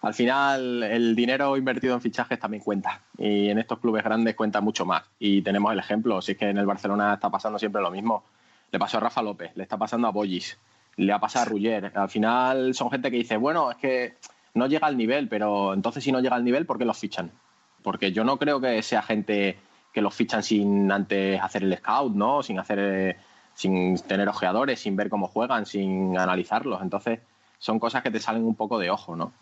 [0.00, 3.02] al final el dinero invertido en fichajes también cuenta.
[3.18, 5.04] Y en estos clubes grandes cuenta mucho más.
[5.20, 6.20] Y tenemos el ejemplo.
[6.22, 8.24] Si es que en el Barcelona está pasando siempre lo mismo.
[8.72, 10.58] Le pasó a Rafa López, le está pasando a Bollis,
[10.96, 11.92] le ha pasado a Rugger.
[11.94, 14.16] Al final son gente que dice, bueno, es que
[14.54, 17.30] no llega al nivel, pero entonces si no llega al nivel, ¿por qué los fichan?
[17.82, 19.58] Porque yo no creo que sea gente
[19.92, 22.42] que los fichan sin antes hacer el scout, ¿no?
[22.42, 23.16] Sin hacer,
[23.54, 26.80] sin tener ojeadores, sin ver cómo juegan, sin analizarlos.
[26.80, 27.20] Entonces,
[27.58, 29.32] son cosas que te salen un poco de ojo, ¿no?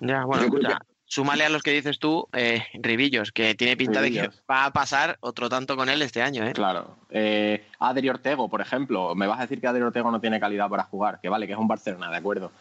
[0.00, 3.76] Ya, bueno, Yo creo escucha, súmale a los que dices tú, eh, Ribillos, que tiene
[3.76, 6.52] pinta de que va a pasar otro tanto con él este año, ¿eh?
[6.52, 6.96] Claro.
[7.10, 10.68] Eh, Adri Ortego, por ejemplo, me vas a decir que Adri Ortego no tiene calidad
[10.68, 12.52] para jugar, que vale, que es un Barcelona, de acuerdo.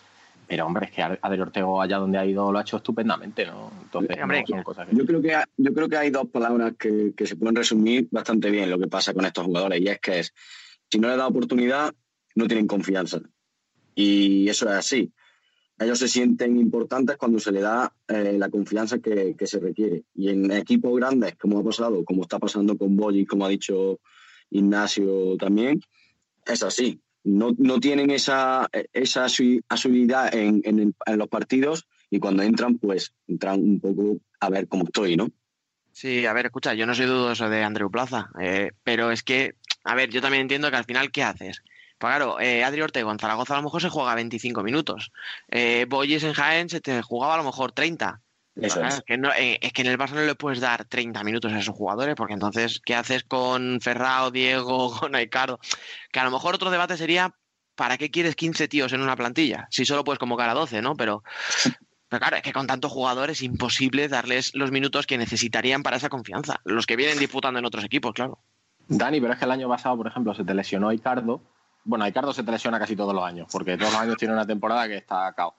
[0.47, 3.69] Pero, hombre, es que Adri Ortego, allá donde ha ido, lo ha hecho estupendamente, ¿no?
[3.83, 4.95] Entonces, Hombre, no, son cosas que...
[4.95, 8.07] Yo creo que, ha- yo creo que hay dos palabras que, que se pueden resumir
[8.11, 10.33] bastante bien lo que pasa con estos jugadores y es que es,
[10.89, 11.93] si no les da oportunidad,
[12.35, 13.19] no tienen confianza.
[13.93, 15.11] Y eso es así.
[15.79, 20.03] Ellos se sienten importantes cuando se les da eh, la confianza que, que se requiere.
[20.15, 23.99] Y en equipos grandes, como ha pasado, como está pasando con Boyi, como ha dicho
[24.49, 25.81] Ignacio también,
[26.45, 26.99] es así.
[27.23, 33.13] No, no tienen esa, esa asu- asiduidad en, en los partidos y cuando entran, pues
[33.27, 35.29] entran un poco a ver cómo estoy, ¿no?
[35.91, 39.55] Sí, a ver, escucha, yo no soy dudoso de Andreu Plaza, eh, pero es que,
[39.83, 41.61] a ver, yo también entiendo que al final, ¿qué haces?
[41.97, 45.11] Pues claro, eh, Adri Ortego en Zaragoza a lo mejor se juega 25 minutos.
[45.49, 48.21] Eh, Boyes en Jaén se te jugaba a lo mejor 30.
[48.55, 48.95] Eso Claro, es.
[48.95, 49.03] es.
[49.03, 51.59] que no, eh, es que en el Barça no le puedes dar 30 minutos a
[51.59, 55.59] esos jugadores, porque entonces, ¿qué haces con Ferrao, Diego, con Aicardo?
[56.11, 57.33] Que a lo mejor otro debate sería,
[57.75, 59.67] ¿para qué quieres 15 tíos en una plantilla?
[59.71, 60.95] Si solo puedes convocar a 12, ¿no?
[60.95, 61.23] Pero,
[62.09, 65.97] pero claro, es que con tantos jugadores es imposible darles los minutos que necesitarían para
[65.97, 66.59] esa confianza.
[66.63, 68.39] Los que vienen disputando en otros equipos, claro.
[68.87, 71.41] Dani, pero es que el año pasado, por ejemplo, se te lesionó Icardo.
[71.87, 74.45] Bueno, Icardo se te lesiona casi todos los años, porque todos los años tiene una
[74.45, 75.55] temporada que está cao.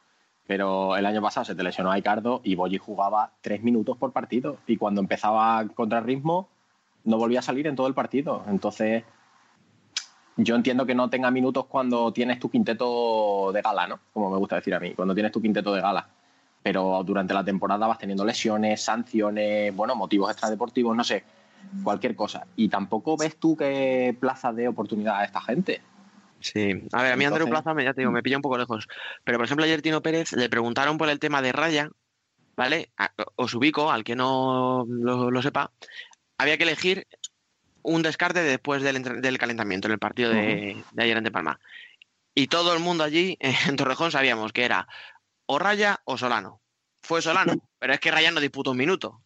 [0.47, 4.59] Pero el año pasado se te lesionó Icardo y Boyi jugaba tres minutos por partido.
[4.67, 6.51] Y cuando empezaba contra ritmo,
[7.05, 8.45] no volvía a salir en todo el partido.
[8.47, 9.05] Entonces,
[10.37, 13.99] yo entiendo que no tenga minutos cuando tienes tu quinteto de gala, ¿no?
[14.12, 16.11] Como me gusta decir a mí, cuando tienes tu quinteto de gala.
[16.62, 21.25] Pero durante la temporada vas teniendo lesiones, sanciones, bueno, motivos extradeportivos, no sé,
[21.83, 22.47] cualquier cosa.
[22.55, 25.81] Y tampoco ves tú qué plaza de oportunidad a esta gente.
[26.40, 28.59] Sí, a ver, a mí Andreu Plaza, me- ya te digo, me pilla un poco
[28.59, 28.87] lejos.
[29.24, 31.90] Pero, por ejemplo, ayer Tino Pérez le preguntaron por el tema de Raya,
[32.57, 32.92] ¿vale?
[33.37, 35.72] Os ubico, al que no lo, lo sepa,
[36.38, 37.07] había que elegir
[37.83, 41.59] un descarte después del, del calentamiento en el partido de, de ayer ante Palma.
[42.35, 43.37] Y todo el mundo allí,
[43.68, 44.87] en Torrejón, sabíamos que era
[45.46, 46.61] o Raya o Solano.
[47.03, 49.22] Fue Solano, pero es que Raya no disputó un minuto.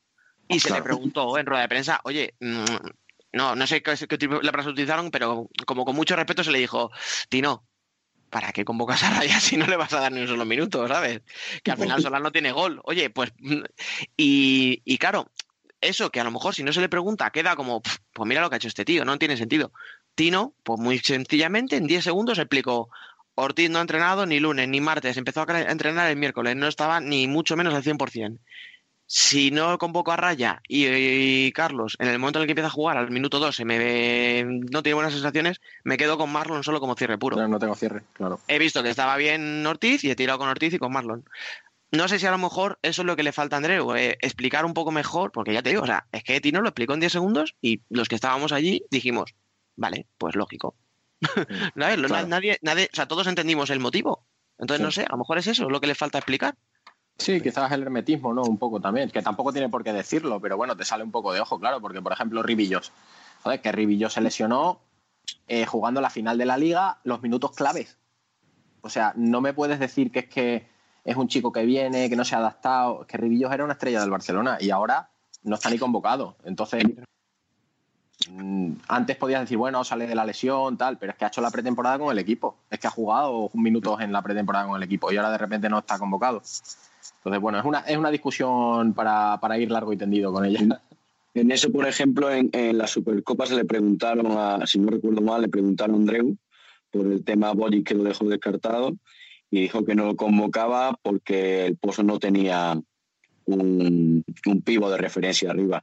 [0.48, 2.64] Y se le preguntó en rueda de prensa, oye, mm,
[3.33, 6.90] no, no sé qué, qué palabras utilizaron, pero como con mucho respeto se le dijo,
[7.29, 7.64] Tino,
[8.31, 10.87] ¿para qué convocas a Raya si no le vas a dar ni un solo minuto,
[10.88, 11.23] ¿sabes?
[11.62, 12.81] Que al final Solano tiene gol.
[12.85, 13.33] Oye, pues.
[14.16, 15.31] Y, y claro,
[15.81, 18.40] eso que a lo mejor si no se le pregunta queda como, "Pf, pues mira
[18.40, 19.73] lo que ha hecho este tío, no tiene sentido.
[20.14, 22.88] Tino, pues muy sencillamente, en 10 segundos explicó.
[23.35, 27.01] Ortiz no ha entrenado ni lunes ni martes, empezó a entrenar el miércoles, no estaba
[27.01, 28.38] ni mucho menos al 100%.
[29.07, 32.69] Si no convoco a Raya y, y Carlos en el momento en el que empieza
[32.69, 36.31] a jugar, al minuto 2, se me ve- no tiene buenas sensaciones, me quedo con
[36.33, 37.37] Marlon solo como cierre puro.
[37.37, 38.41] No, no tengo cierre, claro.
[38.49, 41.25] He visto que estaba bien Ortiz y he tirado con Ortiz y con Marlon.
[41.91, 44.17] No sé si a lo mejor eso es lo que le falta a Andreu, eh,
[44.23, 46.95] explicar un poco mejor, porque ya te digo, o sea, es que Tino lo explicó
[46.95, 49.35] en 10 segundos y los que estábamos allí dijimos,
[49.77, 50.75] vale, pues lógico.
[51.75, 52.27] Claro.
[52.27, 54.25] Nadie, nadie, o sea, todos entendimos el motivo.
[54.59, 54.85] Entonces, Sí.
[54.85, 56.55] no sé, a lo mejor es eso lo que le falta explicar.
[57.18, 58.42] Sí, quizás el hermetismo, ¿no?
[58.42, 61.33] Un poco también, que tampoco tiene por qué decirlo, pero bueno, te sale un poco
[61.33, 62.92] de ojo, claro, porque por ejemplo Ribillos,
[63.42, 64.81] joder, que Ribillos se lesionó
[65.46, 67.96] eh, jugando la final de la liga los minutos claves.
[68.81, 70.68] O sea, no me puedes decir que es que
[71.05, 73.03] es un chico que viene, que no se ha adaptado.
[73.03, 75.11] Es que Rivillos era una estrella del Barcelona y ahora
[75.42, 76.37] no está ni convocado.
[76.44, 76.85] Entonces,
[78.29, 81.40] mm, antes podías decir, bueno, sale de la lesión, tal, pero es que ha hecho
[81.40, 82.57] la pretemporada con el equipo.
[82.70, 85.68] Es que ha jugado minutos en la pretemporada con el equipo y ahora de repente
[85.68, 86.42] no está convocado.
[87.19, 90.83] Entonces, bueno, es una, es una discusión para, para ir largo y tendido con ella.
[91.35, 95.41] En eso, por ejemplo, en, la Supercopa se le preguntaron, a, si no recuerdo mal,
[95.41, 96.37] le preguntaron a Andreu
[96.91, 98.93] por el tema Boli que lo dejó descartado
[99.51, 102.79] y dijo que no lo convocaba porque el Pozo no tenía
[103.47, 105.83] un, un pivo de referencia arriba.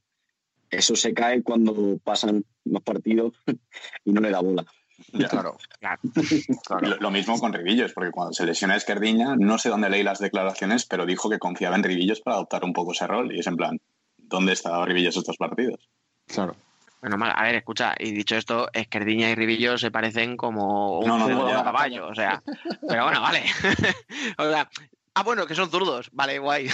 [0.69, 3.34] Eso se cae cuando pasan los partidos
[4.05, 4.65] y no le da bola.
[5.29, 5.57] Claro,
[6.81, 10.19] Lo, lo mismo con Rivillos, porque cuando se lesiona Esquerdiña, no sé dónde leí las
[10.19, 13.33] declaraciones, pero dijo que confiaba en Rivillos para adoptar un poco ese rol.
[13.33, 13.79] Y es en plan,
[14.17, 15.89] ¿dónde está Rivillos estos partidos?
[16.27, 16.55] Claro.
[17.01, 21.07] Bueno, mal, a ver, escucha, y dicho esto, Esquerdiña y Rivillo se parecen como un
[21.07, 22.43] No, no, no, caballo, o sea,
[22.88, 23.43] pero bueno, vale.
[24.38, 24.69] o sea,
[25.13, 26.67] ah, bueno, que son zurdos, vale, guay.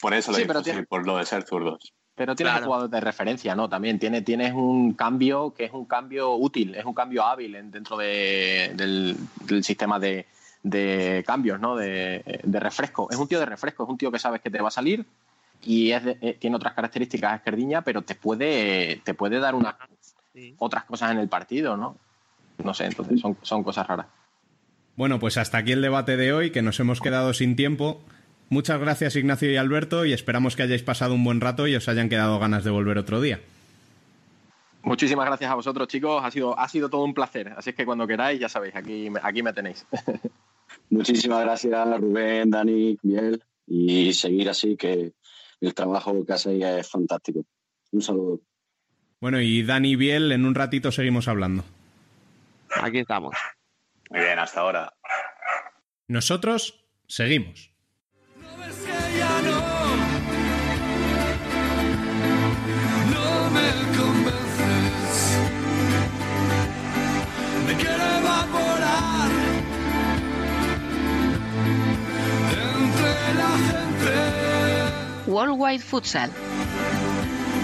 [0.00, 1.92] Por eso lo Sí, pero por lo de ser zurdos.
[2.16, 2.66] Pero tienes Claro.
[2.66, 3.68] jugadores de referencia, ¿no?
[3.68, 7.70] También tiene, tienes un cambio que es un cambio útil, es un cambio hábil en-
[7.72, 10.26] dentro de- del, del sistema de,
[10.62, 11.74] de cambios, ¿no?
[11.74, 13.08] De, de refresco.
[13.10, 15.04] Es un tío de refresco, es un tío que sabes que te va a salir
[15.62, 19.74] y es de- eh, tiene otras características esquerdiña, pero te puede, te puede dar unas
[20.32, 20.54] Sí.
[20.58, 21.96] otras cosas en el partido, ¿no?
[22.62, 24.06] No sé, entonces son, son cosas raras.
[24.96, 28.00] Bueno, pues hasta aquí el debate de hoy, que nos hemos quedado sin tiempo.
[28.50, 31.88] Muchas gracias Ignacio y Alberto y esperamos que hayáis pasado un buen rato y os
[31.88, 33.40] hayan quedado ganas de volver otro día.
[34.82, 36.22] Muchísimas gracias a vosotros, chicos.
[36.22, 37.48] Ha sido, ha sido todo un placer.
[37.56, 39.86] Así es que cuando queráis, ya sabéis, aquí, me- aquí me tenéis.
[40.90, 45.12] Muchísimas gracias, Rubén, Dani, Biel, y seguir así, que
[45.60, 47.46] el trabajo que hacéis es fantástico.
[47.92, 48.40] Un saludo.
[49.20, 51.64] Bueno, y Dani Biel, en un ratito seguimos hablando.
[52.82, 53.34] Aquí estamos.
[54.10, 54.92] Muy bien, hasta ahora.
[56.08, 57.70] Nosotros seguimos.
[75.82, 76.30] Futsal.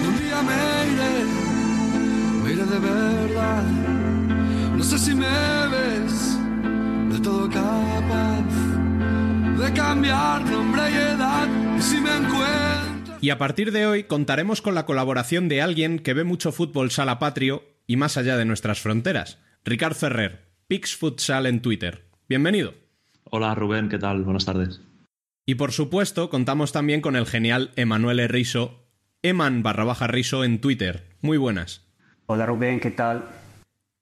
[0.06, 1.24] Un día me iré,
[2.42, 3.64] me iré de verdad.
[4.76, 5.26] No sé si me
[5.68, 6.38] ves
[7.10, 8.44] de todo capaz
[9.58, 11.48] de cambiar nombre y edad.
[11.76, 13.18] Y si me encuentro.
[13.20, 16.90] Y a partir de hoy contaremos con la colaboración de alguien que ve mucho fútbol
[16.90, 19.38] sala patrio y más allá de nuestras fronteras.
[19.64, 22.06] Ricard Ferrer, Pix Futsal en Twitter.
[22.28, 22.72] Bienvenido.
[23.24, 24.22] Hola Rubén, ¿qué tal?
[24.22, 24.80] Buenas tardes.
[25.46, 28.86] Y por supuesto, contamos también con el genial Emanuele Riso,
[29.22, 31.06] Eman barra baja Riso en Twitter.
[31.20, 31.86] Muy buenas.
[32.26, 33.24] Hola Rubén, ¿qué tal?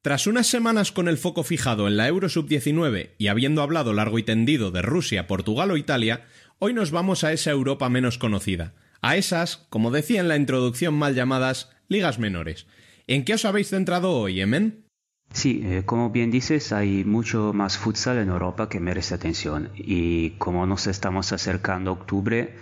[0.02, 4.18] Tras unas semanas con el foco fijado en la Euro Sub-19 y habiendo hablado largo
[4.18, 6.24] y tendido de Rusia, Portugal o Italia,
[6.60, 10.94] hoy nos vamos a esa Europa menos conocida, a esas, como decía en la introducción
[10.94, 12.66] mal llamadas, ligas menores.
[13.06, 14.87] ¿En qué os habéis centrado hoy, Emen?
[15.32, 19.70] Sí, eh, como bien dices, hay mucho más futsal en Europa que merece atención.
[19.76, 22.56] Y como nos estamos acercando a octubre,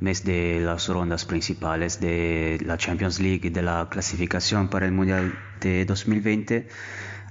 [0.00, 4.92] mes de las rondas principales de la Champions League y de la clasificación para el
[4.92, 6.68] Mundial de 2020,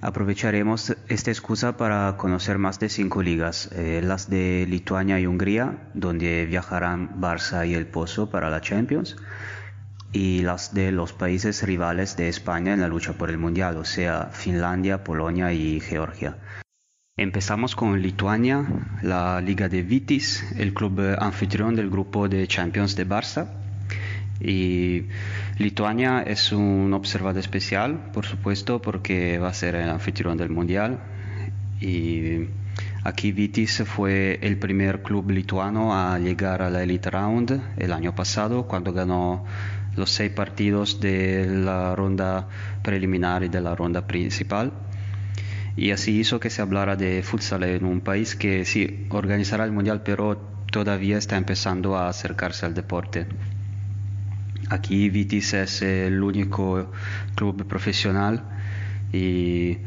[0.02, 5.89] aprovecharemos esta excusa para conocer más de cinco ligas, eh, las de Lituania y Hungría,
[5.94, 9.18] donde viajarán Barça y el Pozo para la Champions,
[10.12, 13.86] y las de los países rivales de España en la lucha por el Mundial, o
[13.86, 16.38] sea, Finlandia, Polonia y Georgia.
[17.17, 18.65] Empezamos con Lituania,
[19.02, 23.50] la Liga de Vitis, el club anfitrión del grupo de Champions de Barça.
[24.40, 25.04] Y
[25.58, 31.00] Lituania es un observado especial, por supuesto, porque va a ser el anfitrión del Mundial.
[31.81, 32.48] Y
[33.04, 38.15] aquí Vitis fue el primer club lituano a llegar a la Elite Round el año
[38.15, 39.46] pasado, cuando ganó
[40.00, 42.47] los seis partidos de la ronda
[42.81, 44.71] preliminar y de la ronda principal.
[45.75, 49.71] Y así hizo que se hablara de futsal en un país que sí organizará el
[49.71, 50.37] mundial, pero
[50.71, 53.27] todavía está empezando a acercarse al deporte.
[54.69, 56.91] Aquí Vitis es el único
[57.35, 58.43] club profesional
[59.12, 59.77] y,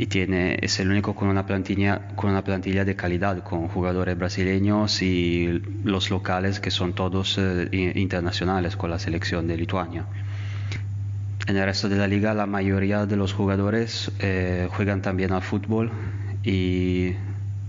[0.00, 4.16] y tiene, es el único con una, plantilla, con una plantilla de calidad, con jugadores
[4.16, 10.04] brasileños y los locales que son todos eh, internacionales con la selección de Lituania.
[11.48, 15.42] En el resto de la liga la mayoría de los jugadores eh, juegan también al
[15.42, 15.90] fútbol
[16.44, 17.14] y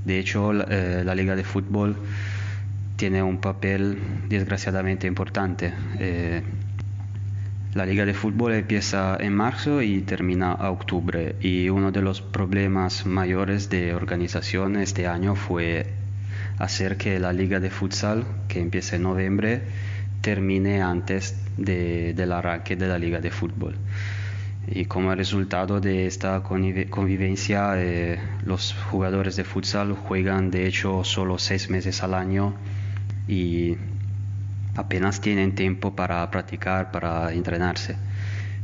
[0.06, 1.98] de hecho la, eh, la liga de fútbol
[3.00, 5.74] tiene un papel desgraciadamente importante.
[6.00, 6.44] Eh,
[7.76, 12.20] La liga de fútbol empieza en marzo y termina a octubre y uno de los
[12.20, 15.86] problemas mayores de organización este año fue
[16.58, 19.62] hacer que la liga de futsal, que empieza en noviembre,
[20.22, 23.76] termine antes del arranque de la liga de fútbol.
[24.68, 31.38] Y como resultado de esta convivencia, eh, los jugadores de futsal juegan de hecho solo
[31.38, 32.56] seis meses al año
[33.28, 33.78] y
[34.80, 37.98] apenas tienen tiempo para practicar, para entrenarse.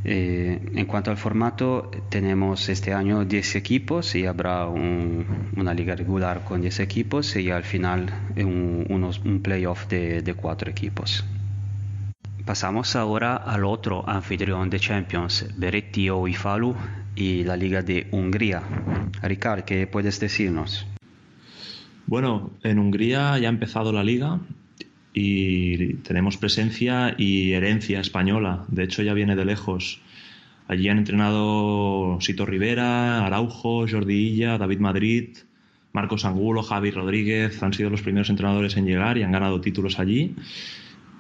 [0.08, 6.44] Eh, en cuanto al formato, tenemos este año 10 equipos y habrá una liga regular
[6.44, 11.26] con 10 equipos y al final un, unos, un playoff de, de 4 equipos.
[12.46, 16.76] Pasamos ahora al otro anfitrión de Champions, Beretti o Ifalu
[17.16, 18.62] y la Liga de Hungría.
[19.24, 20.86] Ricard, ¿qué puedes decirnos?
[22.06, 24.40] Bueno, en Hungría ya ha empezado la liga
[25.18, 28.66] y tenemos presencia y herencia española.
[28.68, 30.02] De hecho, ya viene de lejos.
[30.68, 35.30] Allí han entrenado Sito Rivera, Araujo, Jordi Illa, David Madrid,
[35.94, 37.64] Marcos Angulo, Javi Rodríguez.
[37.64, 40.36] Han sido los primeros entrenadores en llegar y han ganado títulos allí.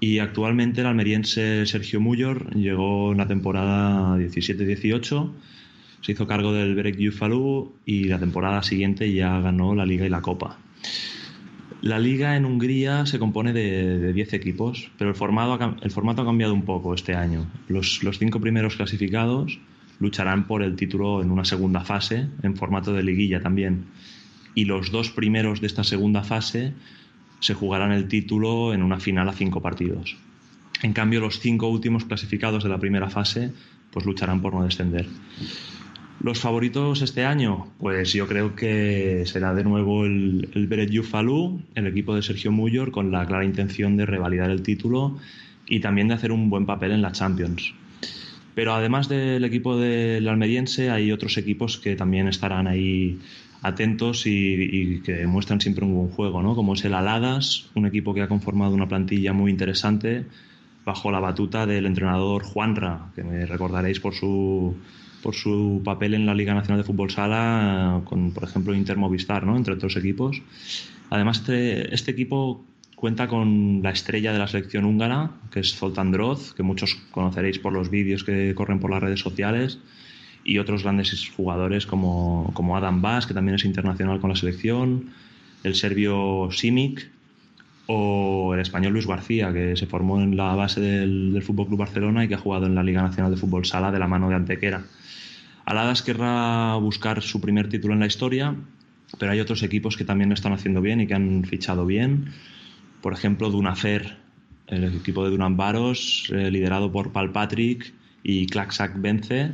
[0.02, 5.32] Y actualmente el almeriense Sergio Muyor llegó en la temporada 17-18,
[6.02, 10.10] se hizo cargo del Berek Yufalu y la temporada siguiente ya ganó la Liga y
[10.10, 10.60] la Copa.
[11.86, 16.63] La liga en Hungría se compone de 10 equipos, pero el formato, ha, cambiado un
[16.63, 17.45] poco este año.
[17.67, 19.59] Los, los cinco primeros clasificados
[19.99, 23.86] lucharán por el título en una segunda fase, en formato de liguilla también.
[24.55, 26.73] Y los dos primeros de esta segunda fase
[27.39, 30.17] se jugarán el título en una final a cinco partidos.
[30.81, 33.51] En cambio, los cinco últimos clasificados de la primera fase
[33.91, 35.07] pues lucharán por no descender.
[36.22, 41.88] Los favoritos este año, pues yo creo que será de nuevo el, el Beret el
[41.88, 45.18] equipo de Sergio Muyor, con la clara intención de revalidar el título
[45.68, 47.74] y también de hacer un buen papel en la Champions.
[48.55, 53.20] Pero además del equipo del almeriense, hay otros equipos que también estarán ahí
[53.61, 56.55] atentos y, que muestran siempre un buen juego, ¿no?
[56.55, 60.26] Como es el Aladas, un equipo que ha conformado una plantilla muy interesante
[60.86, 64.76] bajo la batuta del entrenador Juanra, que me recordaréis por su
[65.26, 69.43] por su papel en la Liga Nacional de Fútbol Sala, con por ejemplo Inter Movistar,
[69.43, 69.57] ¿no?
[69.57, 70.39] entre otros equipos.
[71.09, 72.63] Además, este, este, equipo
[72.95, 77.57] cuenta con la estrella de la selección húngara, que es Zoltán Droz, que muchos conoceréis
[77.57, 79.80] por los vídeos que corren por las redes sociales,
[80.43, 85.09] y otros grandes jugadores como, como Adam Bas, que también es internacional con la selección,
[85.63, 87.09] el serbio Simic,
[87.88, 91.79] o el español Luis García, que se formó en la base del, del Fútbol Club
[91.79, 94.29] Barcelona y que ha jugado en la Liga Nacional de Fútbol Sala de la mano
[94.29, 94.83] de Antequera.
[95.65, 98.55] Aladas querrá buscar su primer título en la historia,
[99.19, 102.33] pero hay otros equipos que también lo están haciendo bien y que han fichado bien.
[103.01, 104.17] Por ejemplo, Dunafer,
[104.67, 109.53] el equipo de Dunan Baros, eh, liderado por Pal Patrick y Klaksak Bence,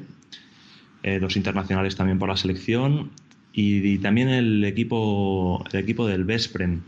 [1.04, 3.12] eh, dos internacionales también por la selección,
[3.54, 6.82] y, también el equipo, el equipo del Vesprem,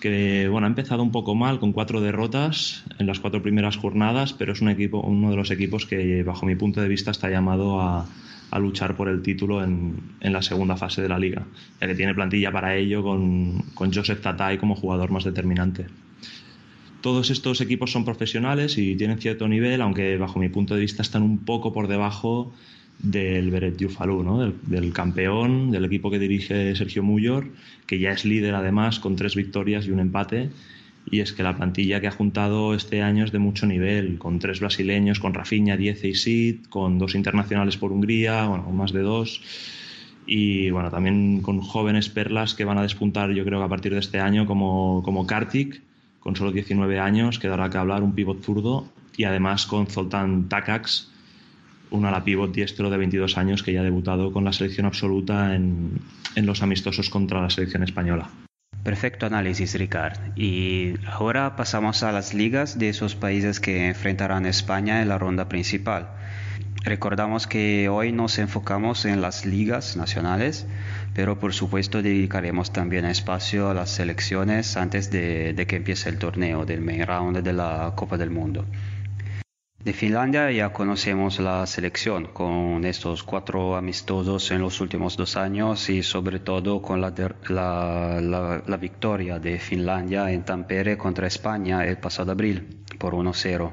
[0.00, 4.32] que bueno, ha empezado un poco mal con cuatro derrotas en las cuatro primeras jornadas,
[4.32, 7.28] pero es un equipo, uno de los equipos que bajo mi punto de vista está
[7.30, 8.06] llamado a,
[8.50, 11.44] a luchar por el título en, en, la segunda fase de la liga,
[11.80, 15.86] ya que tiene plantilla para ello con, con Joseph Tatay como jugador más determinante.
[17.00, 21.02] Todos estos equipos son profesionales y tienen cierto nivel, aunque bajo mi punto de vista
[21.02, 22.52] están un poco por debajo
[22.98, 24.40] del Beret Yufalu, ¿no?
[24.40, 27.46] del, del, campeón, del equipo que dirige Sergio Muyor,
[27.86, 30.50] que ya es líder además con tres victorias y un empate
[31.10, 34.38] y es que la plantilla que ha juntado este año es de mucho nivel, con
[34.38, 39.00] tres brasileños, con Rafinha, Diez y Sid, con dos internacionales por Hungría, bueno, más de
[39.00, 39.40] dos,
[40.26, 43.92] y bueno, también con jóvenes perlas que van a despuntar yo creo que a partir
[43.94, 45.80] de este año como, como Kartik,
[46.20, 50.48] con solo 19 años, que dará que hablar, un pivot zurdo, y además con Zoltán
[50.48, 51.07] Takacs,
[51.90, 55.54] un ala pivot diestro de 22 años que ya ha debutado con la selección absoluta
[55.54, 56.00] en,
[56.36, 58.30] los amistosos contra la selección española.
[58.84, 60.18] Perfecto análisis, Ricard.
[60.36, 65.18] Y ahora pasamos a las ligas de esos países que enfrentarán a España en la
[65.18, 66.08] ronda principal.
[66.84, 70.66] Recordamos que hoy nos enfocamos en las ligas nacionales,
[71.12, 76.64] pero por supuesto dedicaremos también espacio a las selecciones antes de que empiece el torneo
[76.64, 78.64] del main round de la Copa del Mundo.
[79.84, 85.88] De Finlandia ya conocemos la selección con estos cuatro amistosos en los últimos dos años
[85.88, 87.14] y sobre todo con la,
[87.48, 93.72] la, la, victoria de Finlandia en Tampere contra España el pasado abril por 1-0.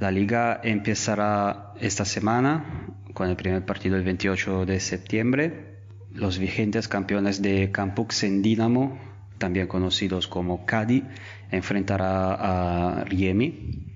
[0.00, 5.78] La liga empezará esta semana con el primer partido el 28 de septiembre.
[6.12, 8.98] Los vigentes campeones de Campux Dinamo,
[9.38, 11.04] también conocidos como Cadi,
[11.50, 13.90] enfrentará a Riemi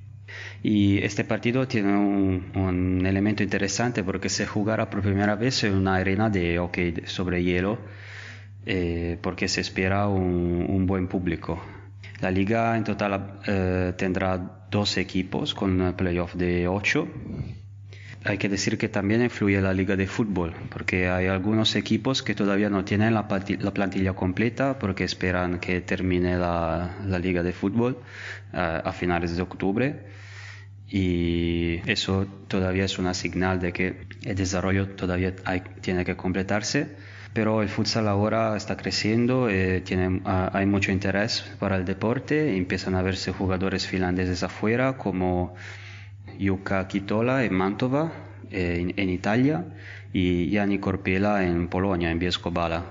[0.64, 5.96] Y este partido tiene un, elemento interesante porque se jugará por primera vez en una
[5.96, 7.78] arena de hockey sobre hielo
[8.64, 11.62] eh, porque se espera un, buen público.
[12.22, 17.08] La liga en total eh, tendrá dos equipos con playoff de 8
[18.26, 22.34] hay que decir que también influye la liga de fútbol, porque hay algunos equipos que
[22.34, 27.98] todavía no tienen la, plantilla completa porque esperan que termine la, liga de fútbol
[28.54, 30.23] eh, a finales de octubre.
[30.88, 35.34] Y eso todavía es una señal de que el desarrollo todavía
[35.80, 36.88] tiene que completarse.
[37.34, 42.56] Pero el futsal ahora está creciendo, eh, tiene, ah, hay mucho interés para el deporte,
[42.56, 45.56] empiezan a verse jugadores finlandeses afuera como
[46.40, 48.12] Jukka Kitola en Mantova,
[48.52, 49.64] eh, en, Italia,
[50.12, 52.84] y Jani Corpela en Polonia, en Bieskobala.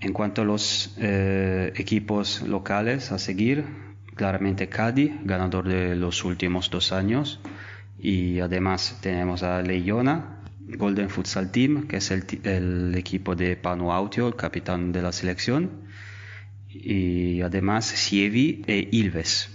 [0.00, 3.64] En cuanto a los eh, equipos locales a seguir,
[4.16, 7.38] claramente Cadi, ganador de los últimos dos años,
[7.98, 14.26] y además tenemos a Leiona, Golden Futsal Team, que es el, equipo de Panu Autio,
[14.26, 15.82] el capitán de la selección,
[16.68, 19.50] y además Sievi e Ilves.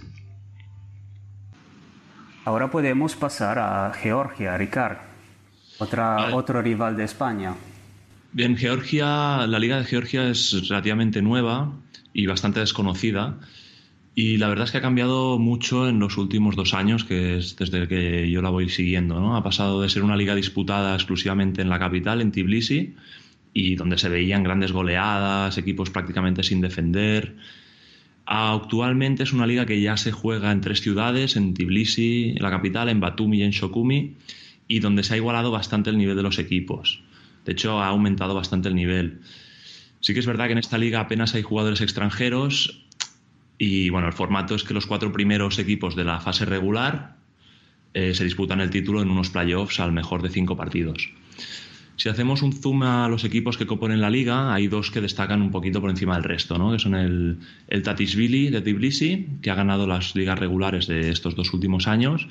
[2.46, 4.98] Ahora podemos pasar a Georgia, Ricard,
[5.80, 7.56] otra, otro rival de España.
[8.32, 11.74] Bien, Georgia, la Liga de Georgia es relativamente nueva
[12.14, 13.38] y bastante desconocida.
[14.14, 17.56] Y la verdad es que ha cambiado mucho en los últimos dos años, que es
[17.56, 19.20] desde que yo la voy siguiendo.
[19.20, 19.38] ¿no?
[19.38, 22.96] Ha pasado de ser una liga disputada exclusivamente en la capital, en Tbilisi,
[23.54, 27.36] y donde se veían grandes goleadas, equipos prácticamente sin defender,
[28.34, 32.50] Actualmente es una liga que ya se juega en tres ciudades, en Tbilisi, en la
[32.50, 34.16] capital, en Batumi y en Shokumi,
[34.70, 37.04] y donde se ha igualado bastante el nivel de los equipos.
[37.46, 39.20] De hecho, ha aumentado bastante el nivel.
[40.00, 42.86] Sí que es verdad que en esta liga apenas hay jugadores extranjeros
[43.64, 47.18] y bueno, el formato es que los cuatro primeros equipos de la fase regular
[47.94, 51.12] eh, se disputan el título en unos playoffs al mejor de cinco partidos.
[51.96, 55.44] Si hacemos un zoom a los equipos que componen la liga, hay dos que destacan
[55.44, 56.72] un poquito por encima del resto, ¿no?
[56.72, 57.38] que son el,
[57.68, 62.30] el Tatisvili de Tbilisi, que ha ganado las ligas regulares de estos dos últimos años,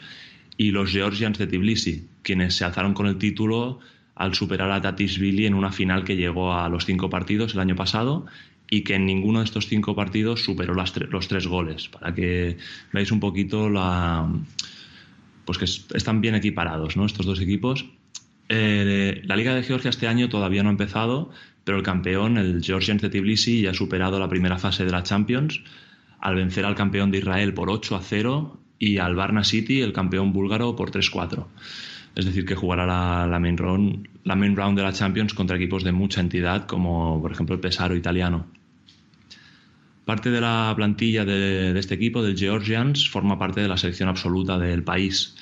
[0.56, 3.78] y los Georgians de Tbilisi, quienes se alzaron con el título
[4.16, 7.76] al superar a Tatisvili en una final que llegó a los cinco partidos el año
[7.76, 8.26] pasado
[8.70, 12.56] y que en ninguno de estos cinco partidos superó los tres goles, para que
[12.92, 14.32] veáis un poquito la
[15.44, 15.64] pues que
[15.96, 17.04] están bien equiparados ¿no?
[17.04, 17.84] estos dos equipos
[18.52, 21.30] eh, la Liga de Georgia este año todavía no ha empezado,
[21.62, 25.04] pero el campeón, el Georgians de Tbilisi, ya ha superado la primera fase de la
[25.04, 25.62] Champions
[26.18, 29.92] al vencer al campeón de Israel por 8 a 0 y al Varna City, el
[29.92, 31.46] campeón búlgaro, por 3-4.
[32.16, 35.84] Es decir, que jugará la, main round, la main round de la Champions contra equipos
[35.84, 38.48] de mucha entidad, como por ejemplo el Pesaro italiano.
[40.04, 44.58] Parte de la plantilla de, este equipo, del Georgians, forma parte de la selección absoluta
[44.58, 45.36] del país.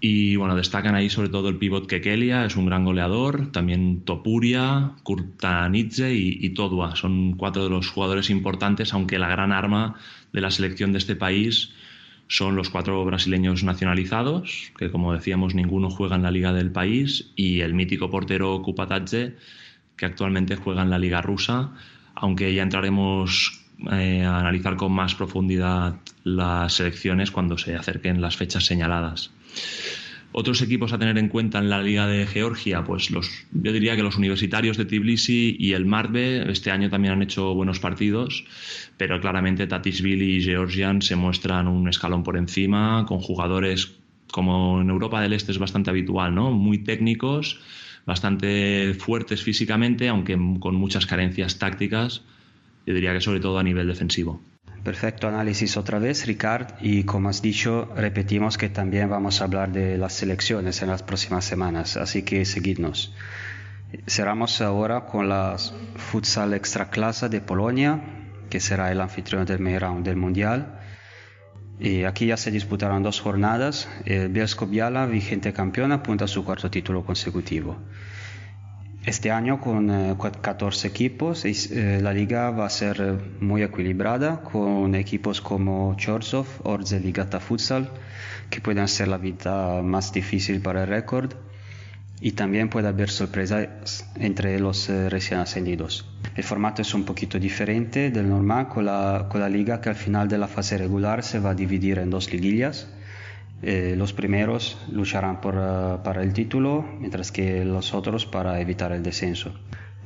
[0.00, 4.92] Y bueno, destacan ahí sobre todo el pivot Kekelia, es un gran goleador, también Topuria,
[5.02, 6.94] Kurtanidze y, y Todua.
[6.96, 9.96] Son cuatro de los jugadores importantes, aunque la gran arma
[10.32, 11.72] de la selección de este país
[12.28, 17.32] son los cuatro brasileños nacionalizados, que como decíamos ninguno juega en la liga del país,
[17.34, 19.36] y el mítico portero Kupatadze,
[19.96, 21.72] que actualmente juega en la liga rusa,
[22.20, 23.60] aunque ya entraremos
[23.92, 29.30] eh, a analizar con más profundidad las selecciones cuando se acerquen las fechas señaladas.
[30.32, 33.96] Otros equipos a tener en cuenta en la Liga de Georgia, pues los, yo diría
[33.96, 38.44] que los universitarios de Tbilisi y el Marbe este año también han hecho buenos partidos,
[38.98, 43.96] pero claramente Tatisvili y Georgian se muestran un escalón por encima, con jugadores
[44.30, 46.50] como en Europa del Este es bastante habitual, ¿no?
[46.50, 47.60] Muy técnicos,
[48.08, 52.22] bastante fuertes físicamente, aunque con muchas carencias tácticas,
[52.86, 54.40] yo diría que sobre todo a nivel defensivo.
[54.82, 56.76] Perfecto análisis otra vez, Ricard.
[56.80, 61.02] Y como has dicho, repetimos que también vamos a hablar de las selecciones en las
[61.02, 63.12] próximas semanas, así que seguidnos.
[64.06, 65.56] Cerramos ahora con la
[65.96, 68.00] Futsal Extra Clase de Polonia,
[68.48, 70.80] que será el anfitrión del main round del Mundial.
[72.06, 73.88] Aquí ya se disputaron dos jornadas.
[74.04, 77.76] El Bielsko Biala, vigente campeón, apunta a su cuarto título consecutivo.
[79.08, 84.42] Este año con 14 eh, equipos eh, la liga va a ser eh, muy equilibrada
[84.42, 87.90] con equipos como Chorzov, Orzel y Gata Futsal
[88.50, 91.32] que pueden hacer la vida más difícil para el récord
[92.20, 96.08] y también puede haber sorpresas entre los recién ascendidos.
[96.34, 99.94] El formato es un poquito diferente del normal con la, con la liga que al
[99.94, 102.88] final de la fase regular se va a dividir en dos liguillas
[103.60, 108.92] eh, los primeros lucharán por, eh, para el título, mientras que los otros para evitar
[108.92, 109.52] el descenso.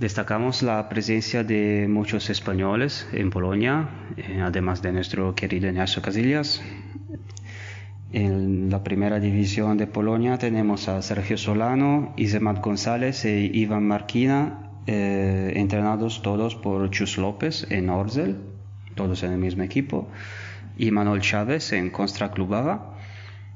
[0.01, 6.63] Destacamos la presencia de muchos españoles en Polonia, eh, además de nuestro querido Ignacio Casillas.
[8.13, 14.69] En la primera división de Polonia tenemos a Sergio Solano, Isemat González e Ivan Marquina,
[14.87, 18.37] eh, entrenados todos por Chus López en Orzel,
[18.97, 20.11] todos en el mismo equipo,
[20.77, 22.99] y Manuel Chávez en Constra Klubava,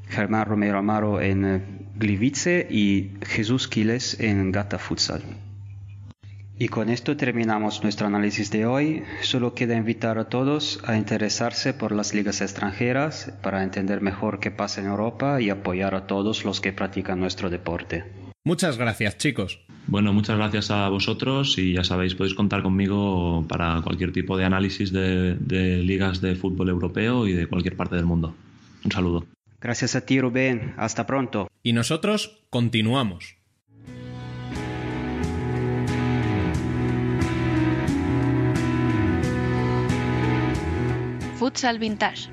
[0.08, 1.62] Germán Romero Amaro en eh,
[1.94, 5.22] Gliwice y Jesús Quiles en Gata Futsal.
[6.58, 9.02] Y con esto terminamos nuestro análisis de hoy.
[9.20, 14.50] Solo queda invitar a todos a interesarse por las ligas extranjeras para entender mejor qué
[14.50, 18.04] pasa en Europa y apoyar a todos los que practican nuestro deporte.
[18.42, 19.60] Muchas gracias, chicos.
[19.86, 24.46] Bueno, muchas gracias a vosotros y ya sabéis, podéis contar conmigo para cualquier tipo de
[24.46, 28.34] análisis de, de ligas de fútbol europeo y de cualquier parte del mundo.
[28.82, 29.26] Un saludo.
[29.60, 30.74] Gracias a ti, Rubén.
[30.78, 31.48] Hasta pronto.
[31.62, 33.35] Y nosotros continuamos.
[41.38, 42.30] Futsal Vintage.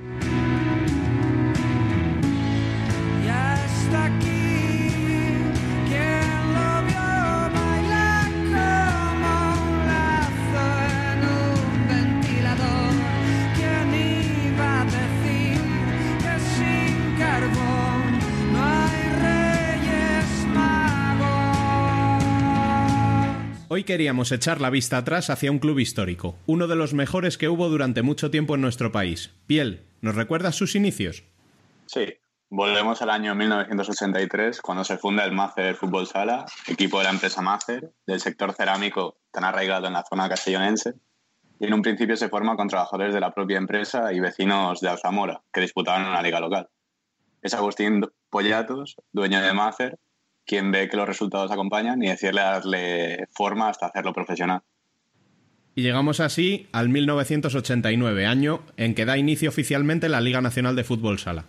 [23.76, 27.50] Hoy queríamos echar la vista atrás hacia un club histórico, uno de los mejores que
[27.50, 29.32] hubo durante mucho tiempo en nuestro país.
[29.48, 31.24] Piel, ¿nos recuerdas sus inicios?
[31.88, 32.14] Sí,
[32.52, 37.42] volvemos al año 1983, cuando se funda el Mácer Fútbol Sala, equipo de la empresa
[37.42, 40.94] Mácer, del sector cerámico tan arraigado en la zona castellonense.
[41.60, 44.90] Y en un principio se forma con trabajadores de la propia empresa y vecinos de
[44.90, 46.70] Alzamora, que disputaban una liga local.
[47.42, 49.98] Es Agustín Pollatos, dueño de Mácer,
[50.46, 54.62] quien ve que los resultados acompañan y decirle darle forma hasta hacerlo profesional.
[55.76, 60.84] Y llegamos así al 1989, año en que da inicio oficialmente la Liga Nacional de
[60.84, 61.46] Fútbol Sala.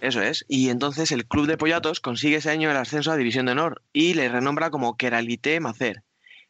[0.00, 0.44] Eso es.
[0.48, 3.82] Y entonces el club de Pollatos consigue ese año el ascenso a División de Honor
[3.92, 6.02] y le renombra como Keralité Macer.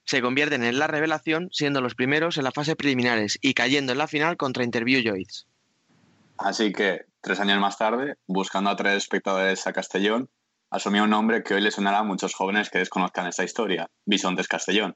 [0.05, 3.99] Se convierten en la revelación, siendo los primeros en la fase preliminares y cayendo en
[3.99, 5.45] la final contra Interview Joyce.
[6.39, 10.29] Así que, tres años más tarde, buscando atraer espectadores a Castellón,
[10.77, 14.49] asumió un nombre que hoy le sonará a muchos jóvenes que desconozcan esta historia, Bisontes
[14.49, 14.95] Castellón.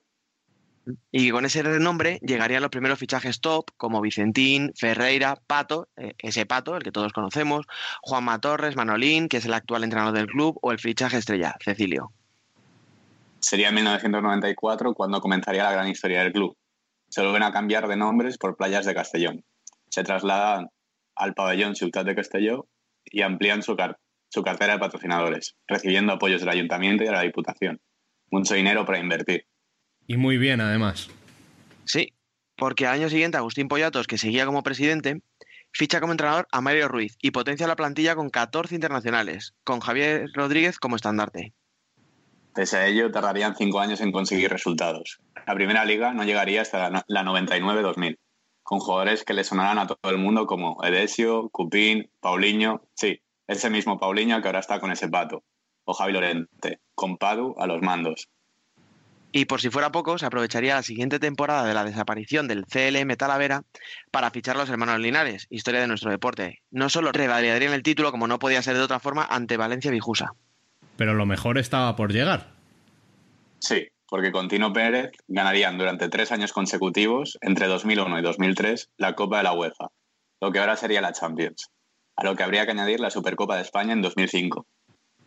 [1.10, 6.46] Y con ese renombre llegarían los primeros fichajes top como Vicentín, Ferreira, Pato, eh, ese
[6.46, 7.66] Pato, el que todos conocemos,
[8.02, 12.12] Juanma Torres, Manolín, que es el actual entrenador del club, o el fichaje estrella, Cecilio.
[13.40, 16.56] Sería en 1994 cuando comenzaría la gran historia del club.
[17.08, 19.44] Se vuelven a cambiar de nombres por playas de Castellón.
[19.88, 20.68] Se trasladan
[21.14, 22.66] al pabellón Ciutat de Castelló
[23.04, 23.76] y amplían su,
[24.30, 27.80] su cartera de patrocinadores, recibiendo apoyos del ayuntamiento y de la diputación.
[28.30, 29.46] Mucho dinero para invertir.
[30.06, 31.10] Y muy bien, además.
[31.84, 32.12] Sí,
[32.56, 35.20] porque al año siguiente Agustín Pollatos, que seguía como presidente,
[35.72, 40.28] ficha como entrenador a Mario Ruiz y potencia la plantilla con 14 internacionales, con Javier
[40.34, 41.52] Rodríguez como estandarte.
[42.54, 45.20] Pese a ello, tardarían cinco años en conseguir resultados.
[45.46, 48.18] La primera liga no llegaría hasta la no- la 99-2000,
[48.62, 53.20] con jugadores que le sonarán a todo el mundo como Edesio, Cupín, Paulinho, sí,
[53.50, 55.42] ese mismo Paulinho que ahora está con ese pato,
[55.84, 58.28] o Javi Lorente, con Padu a los mandos.
[59.32, 63.16] Y por si fuera poco, se aprovecharía la siguiente temporada de la desaparición del CLM
[63.16, 63.62] Talavera
[64.10, 66.60] para fichar a los hermanos Linares, historia de nuestro deporte.
[66.70, 70.32] No solo revalidarían el título, como no podía ser de otra forma, ante Valencia Vijusa.
[70.96, 72.52] Pero lo mejor estaba por llegar.
[73.60, 79.14] Sí, porque con Tino Pérez ganarían durante tres años consecutivos, entre 2001 y 2003, la
[79.14, 79.88] Copa de la UEFA,
[80.40, 81.70] lo que ahora sería la Champions,
[82.20, 84.66] a lo que habría que añadir la Supercopa de España en 2005.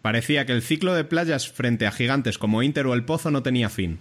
[0.01, 3.41] Parecía que el ciclo de playas frente a gigantes como Inter o El Pozo no
[3.41, 3.99] tenía fin.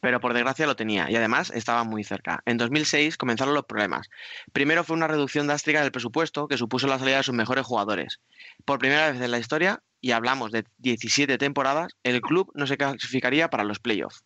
[0.00, 2.40] Pero por desgracia lo tenía y además estaba muy cerca.
[2.44, 4.08] En 2006 comenzaron los problemas.
[4.52, 8.20] Primero fue una reducción drástica del presupuesto que supuso la salida de sus mejores jugadores.
[8.64, 12.76] Por primera vez en la historia, y hablamos de 17 temporadas, el club no se
[12.76, 14.22] clasificaría para los playoffs.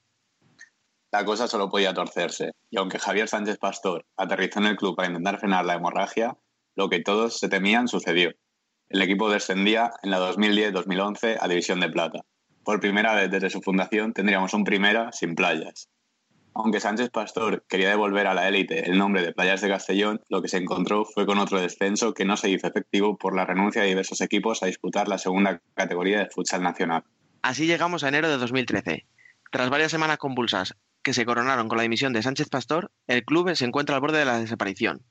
[1.10, 5.08] La cosa solo podía torcerse, y aunque Javier Sánchez Pastor aterrizó en el club para
[5.08, 6.36] intentar frenar la hemorragia,
[6.74, 8.32] lo que todos se temían sucedió.
[8.88, 12.20] El equipo descendía en la 2010-2011 a División de Plata.
[12.64, 15.88] Por primera vez desde su fundación tendríamos un primera sin playas.
[16.54, 20.42] Aunque Sánchez Pastor quería devolver a la élite el nombre de Playas de Castellón, lo
[20.42, 23.80] que se encontró fue con otro descenso que no se hizo efectivo por la renuncia
[23.80, 27.04] de diversos equipos a disputar la segunda categoría del futsal nacional.
[27.40, 29.06] Así llegamos a enero de 2013.
[29.50, 33.54] Tras varias semanas convulsas que se coronaron con la dimisión de Sánchez Pastor, el club
[33.54, 35.02] se encuentra al borde de la desaparición.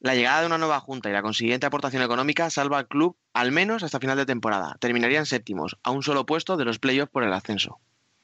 [0.00, 3.50] La llegada de una nueva junta y la consiguiente aportación económica salva al club al
[3.50, 4.76] menos hasta final de temporada.
[4.78, 7.80] Terminarían séptimos, a un solo puesto de los playoffs por el ascenso.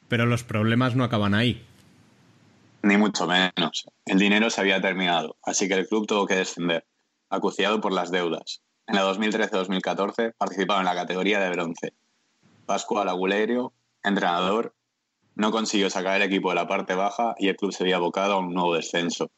[0.08, 1.66] Pero los problemas no acaban ahí.
[2.82, 3.88] Ni mucho menos.
[4.06, 6.86] El dinero se había terminado, así que el club tuvo que descender,
[7.28, 8.60] acuciado por las deudas.
[8.86, 11.94] en la 2013-2014 participaba en la categoría de bronce.
[12.66, 13.72] Pascual Agulerio,
[14.04, 14.74] entrenador,
[15.34, 18.34] no consiguió sacar el equipo de la parte baja y el club se había abocado
[18.34, 19.30] a un nuevo descenso.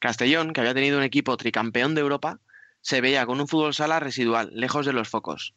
[0.00, 2.40] Castellón, que había tenido un equipo tricampeón de Europa,
[2.80, 5.54] se veía con un fútbol sala residual, lejos de los focos.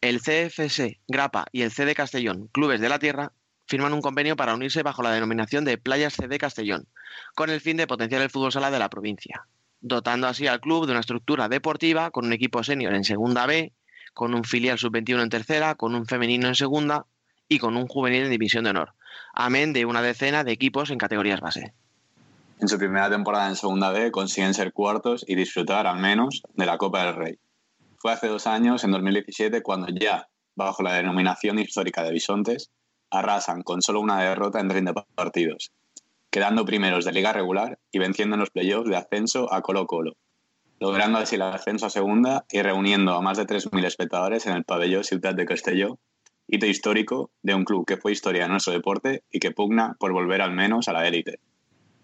[0.00, 3.32] El CFS, Grapa y el CD Castellón, clubes de la tierra,
[3.68, 6.88] firman un convenio para unirse bajo la denominación de Playas CD Castellón,
[7.36, 9.46] con el fin de potenciar el fútbol sala de la provincia,
[9.80, 13.72] dotando así al club de una estructura deportiva con un equipo senior en segunda B,
[14.12, 17.06] con un filial sub-21 en tercera, con un femenino en segunda
[17.48, 18.94] y con un juvenil en división de honor,
[19.32, 21.74] amén de una decena de equipos en categorías base.
[22.64, 26.64] En su primera temporada en Segunda B consiguen ser cuartos y disfrutar al menos de
[26.64, 27.38] la Copa del Rey.
[27.98, 32.70] Fue hace dos años, en 2017, cuando ya, bajo la denominación histórica de Bisontes,
[33.10, 35.72] arrasan con solo una derrota en 30 partidos,
[36.30, 40.16] quedando primeros de liga regular y venciendo en los playoffs de ascenso a Colo Colo,
[40.80, 44.64] logrando así el ascenso a segunda y reuniendo a más de 3.000 espectadores en el
[44.64, 45.98] pabellón Ciudad de Castelló,
[46.48, 50.14] hito histórico de un club que fue historia de nuestro deporte y que pugna por
[50.14, 51.40] volver al menos a la élite.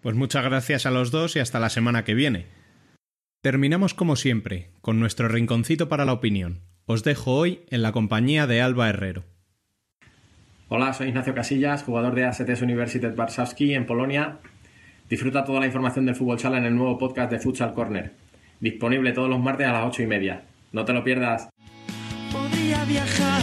[0.01, 2.47] Pues muchas gracias a los dos y hasta la semana que viene.
[3.41, 6.61] Terminamos como siempre, con nuestro rinconcito para la opinión.
[6.85, 9.23] Os dejo hoy en la compañía de Alba Herrero.
[10.69, 14.39] Hola, soy Ignacio Casillas, jugador de ASTS Universitet Warszawski en Polonia.
[15.07, 18.13] Disfruta toda la información del fútbol sala en el nuevo podcast de Futsal Corner,
[18.59, 20.43] disponible todos los martes a las ocho y media.
[20.71, 21.49] No te lo pierdas.
[22.31, 23.41] Podría viajar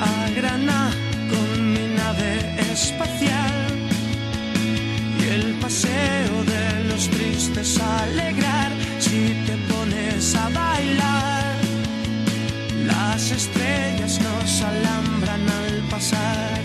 [0.00, 0.90] a Granada
[1.28, 3.15] con mi nave espacial
[5.66, 11.56] paseo de los tristes alegrar si te pones a bailar.
[12.86, 16.60] Las estrellas nos alambran al pasar.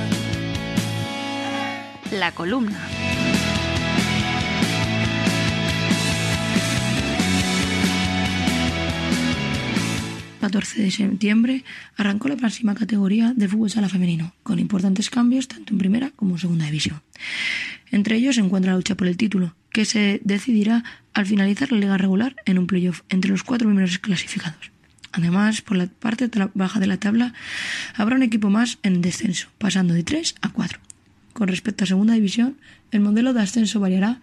[2.11, 2.79] La columna.
[10.33, 11.63] El 14 de septiembre
[11.97, 16.35] arrancó la máxima categoría del fútbol sala femenino, con importantes cambios tanto en primera como
[16.35, 17.01] en segunda división.
[17.91, 20.83] Entre ellos se encuentra la lucha por el título, que se decidirá
[21.13, 24.71] al finalizar la liga regular en un playoff entre los cuatro primeros clasificados.
[25.11, 27.33] Además, por la parte baja de la tabla
[27.95, 30.79] habrá un equipo más en descenso, pasando de 3 a 4.
[31.33, 32.57] Con respecto a segunda división,
[32.91, 34.21] el modelo de ascenso variará,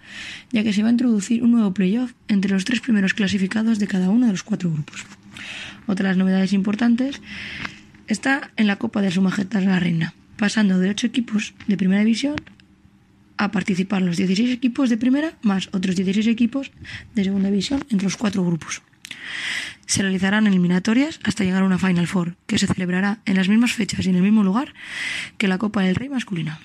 [0.51, 3.87] ya que se va a introducir un nuevo playoff entre los tres primeros clasificados de
[3.87, 5.05] cada uno de los cuatro grupos.
[5.87, 7.21] Otra de las novedades importantes
[8.07, 12.01] está en la Copa de Su Majestad la Reina, pasando de 8 equipos de primera
[12.01, 12.37] división
[13.39, 16.70] a participar los 16 equipos de primera más otros 16 equipos
[17.14, 18.82] de segunda división entre los cuatro grupos.
[19.86, 23.72] Se realizarán eliminatorias hasta llegar a una Final Four, que se celebrará en las mismas
[23.72, 24.74] fechas y en el mismo lugar
[25.39, 26.61] que la Copa del Rey masculina.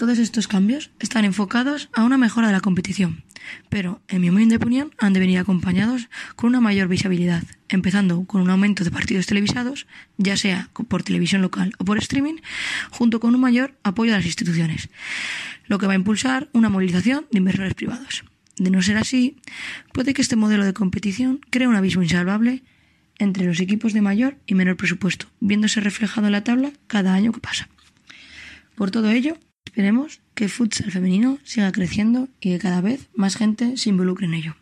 [0.00, 3.22] Todos estos cambios están enfocados a una mejora de la competición,
[3.68, 8.48] pero, en mi opinión, han de venir acompañados con una mayor visibilidad, empezando con un
[8.48, 9.86] aumento de partidos televisados,
[10.16, 12.36] ya sea por televisión local o por streaming,
[12.90, 14.88] junto con un mayor apoyo de las instituciones,
[15.66, 18.24] lo que va a impulsar una movilización de inversores privados.
[18.56, 19.36] De no ser así,
[19.92, 22.62] puede que este modelo de competición cree un abismo insalvable
[23.18, 27.32] entre los equipos de mayor y menor presupuesto, viéndose reflejado en la tabla cada año
[27.32, 27.68] que pasa.
[28.76, 29.36] Por todo ello,
[29.70, 34.34] esperemos que futsal femenino siga creciendo y que cada vez más gente se involucre en
[34.34, 34.56] ello.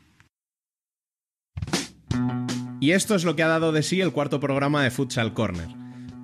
[2.79, 5.69] Y esto es lo que ha dado de sí el cuarto programa de Futsal Corner.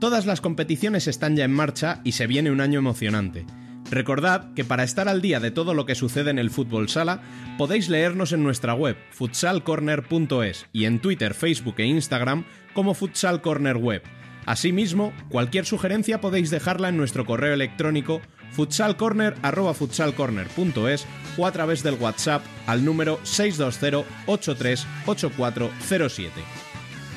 [0.00, 3.46] Todas las competiciones están ya en marcha y se viene un año emocionante.
[3.90, 7.22] Recordad que para estar al día de todo lo que sucede en el fútbol sala,
[7.56, 13.78] podéis leernos en nuestra web futsalcorner.es y en Twitter, Facebook e Instagram como Futsal Corner
[13.78, 14.02] Web.
[14.46, 18.20] Asimismo, cualquier sugerencia podéis dejarla en nuestro correo electrónico
[18.52, 26.30] futsalcorner@futsalcorner.es o a través del WhatsApp al número 620 838407.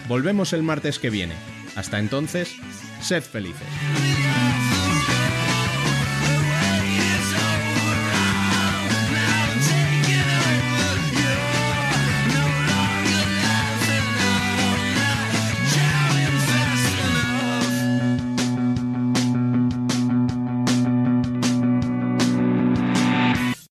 [0.08, 1.36] Volvemos el martes que viene.
[1.76, 2.56] Hasta entonces,
[3.02, 3.68] sed felices.